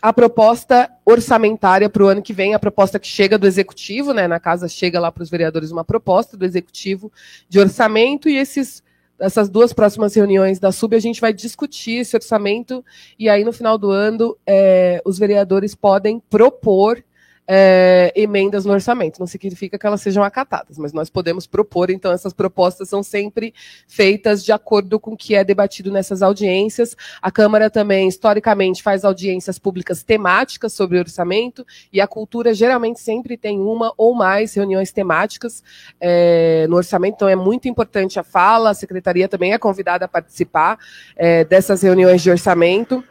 [0.00, 4.28] a proposta orçamentária para o ano que vem, a proposta que chega do executivo, né?
[4.28, 7.10] Na casa chega lá para os vereadores uma proposta do executivo
[7.48, 8.82] de orçamento e esses
[9.18, 12.84] essas duas próximas reuniões da SUB, a gente vai discutir esse orçamento
[13.18, 17.02] e aí no final do ano é, os vereadores podem propor
[17.46, 19.20] é, emendas no orçamento.
[19.20, 23.54] Não significa que elas sejam acatadas, mas nós podemos propor, então essas propostas são sempre
[23.86, 26.96] feitas de acordo com o que é debatido nessas audiências.
[27.22, 33.36] A Câmara também, historicamente, faz audiências públicas temáticas sobre orçamento, e a cultura geralmente sempre
[33.36, 35.62] tem uma ou mais reuniões temáticas
[36.00, 40.08] é, no orçamento, então é muito importante a fala, a secretaria também é convidada a
[40.08, 40.78] participar
[41.16, 43.04] é, dessas reuniões de orçamento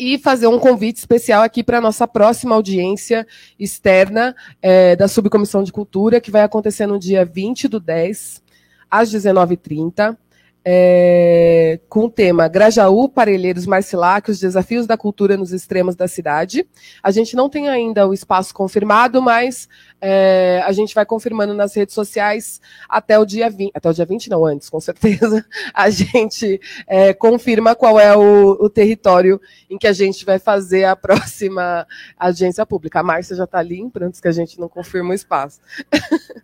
[0.00, 3.26] e fazer um convite especial aqui para a nossa próxima audiência
[3.58, 8.42] externa é, da Subcomissão de Cultura, que vai acontecer no dia 20 do 10,
[8.90, 10.16] às 19h30
[10.64, 16.66] é, com o tema Grajaú, Parelheiros, Marcilac, os desafios da cultura nos extremos da cidade.
[17.02, 19.68] A gente não tem ainda o espaço confirmado, mas
[20.00, 24.06] é, a gente vai confirmando nas redes sociais até o dia 20, até o dia
[24.06, 25.44] 20 não, antes, com certeza,
[25.74, 30.84] a gente é, confirma qual é o, o, território em que a gente vai fazer
[30.84, 31.86] a próxima
[32.18, 33.00] agência pública.
[33.00, 35.60] A Márcia já está ali, antes que a gente não confirma o espaço.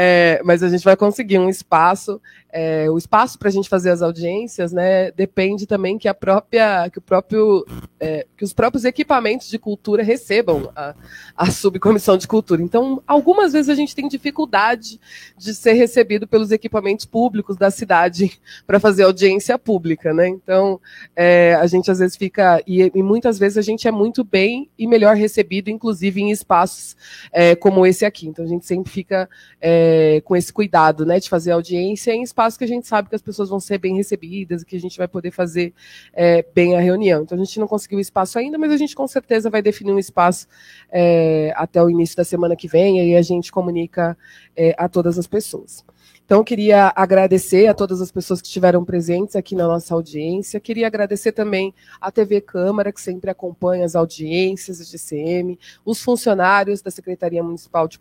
[0.00, 2.20] É, mas a gente vai conseguir um espaço
[2.50, 6.88] é, o espaço para a gente fazer as audiências, né, depende também que a própria,
[6.90, 7.66] que o próprio,
[8.00, 10.94] é, que os próprios equipamentos de cultura recebam a,
[11.36, 12.62] a subcomissão de cultura.
[12.62, 14.98] Então, algumas vezes a gente tem dificuldade
[15.36, 20.28] de ser recebido pelos equipamentos públicos da cidade para fazer audiência pública, né?
[20.28, 20.80] Então,
[21.14, 24.68] é, a gente às vezes fica e, e, muitas vezes a gente é muito bem
[24.78, 26.96] e melhor recebido, inclusive em espaços
[27.30, 28.26] é, como esse aqui.
[28.26, 29.28] Então, a gente sempre fica
[29.60, 33.08] é, com esse cuidado, né, de fazer audiência em espaços espaço que a gente sabe
[33.08, 35.74] que as pessoas vão ser bem recebidas, que a gente vai poder fazer
[36.12, 37.22] é, bem a reunião.
[37.22, 39.98] Então a gente não conseguiu espaço ainda, mas a gente com certeza vai definir um
[39.98, 40.46] espaço
[40.90, 44.16] é, até o início da semana que vem, e aí a gente comunica
[44.56, 45.84] é, a todas as pessoas.
[46.28, 50.60] Então, queria agradecer a todas as pessoas que estiveram presentes aqui na nossa audiência.
[50.60, 56.82] Queria agradecer também à TV Câmara, que sempre acompanha as audiências do GCM, os funcionários
[56.82, 57.98] da Secretaria Municipal de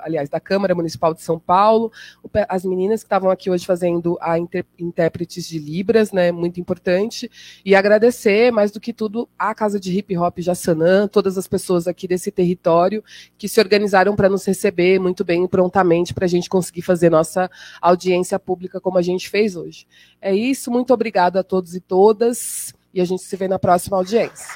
[0.00, 1.92] aliás, da Câmara Municipal de São Paulo,
[2.48, 4.36] as meninas que estavam aqui hoje fazendo a
[4.76, 6.32] intérpretes de Libras, né?
[6.32, 7.30] Muito importante.
[7.64, 11.86] E agradecer, mais do que tudo, à Casa de Hip Hop Jassanã, todas as pessoas
[11.86, 13.04] aqui desse território
[13.38, 17.08] que se organizaram para nos receber muito bem e prontamente para a gente conseguir fazer
[17.08, 17.48] nossa
[17.80, 19.86] audiência pública como a gente fez hoje.
[20.20, 23.96] É isso, muito obrigado a todos e todas, e a gente se vê na próxima
[23.96, 24.46] audiência.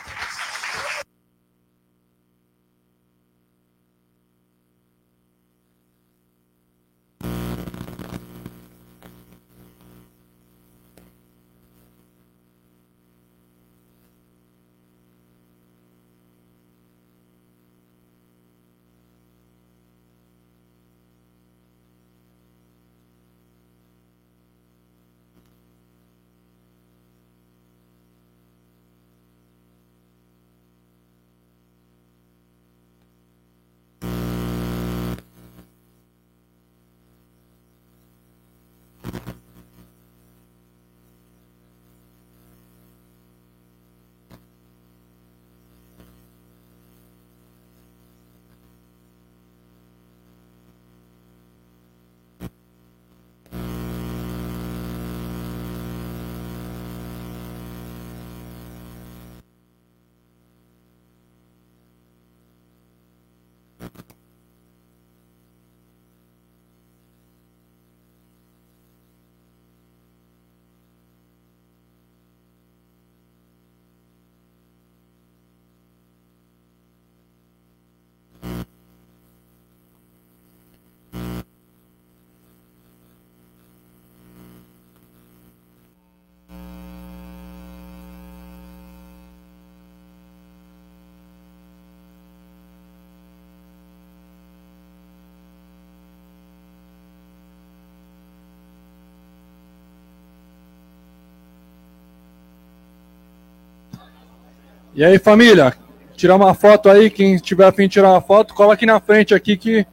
[104.94, 105.72] E aí, família,
[106.14, 109.00] tirar uma foto aí, quem tiver a fim de tirar uma foto, cola aqui na
[109.00, 109.86] frente aqui que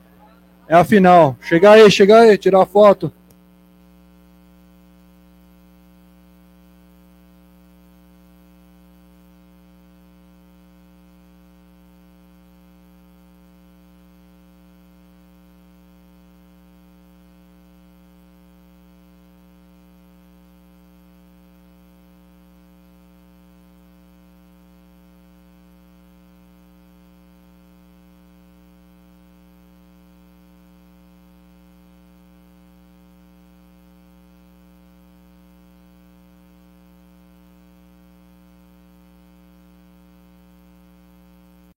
[0.68, 1.38] é a final.
[1.42, 3.12] Chega aí, chega aí, tirar a foto.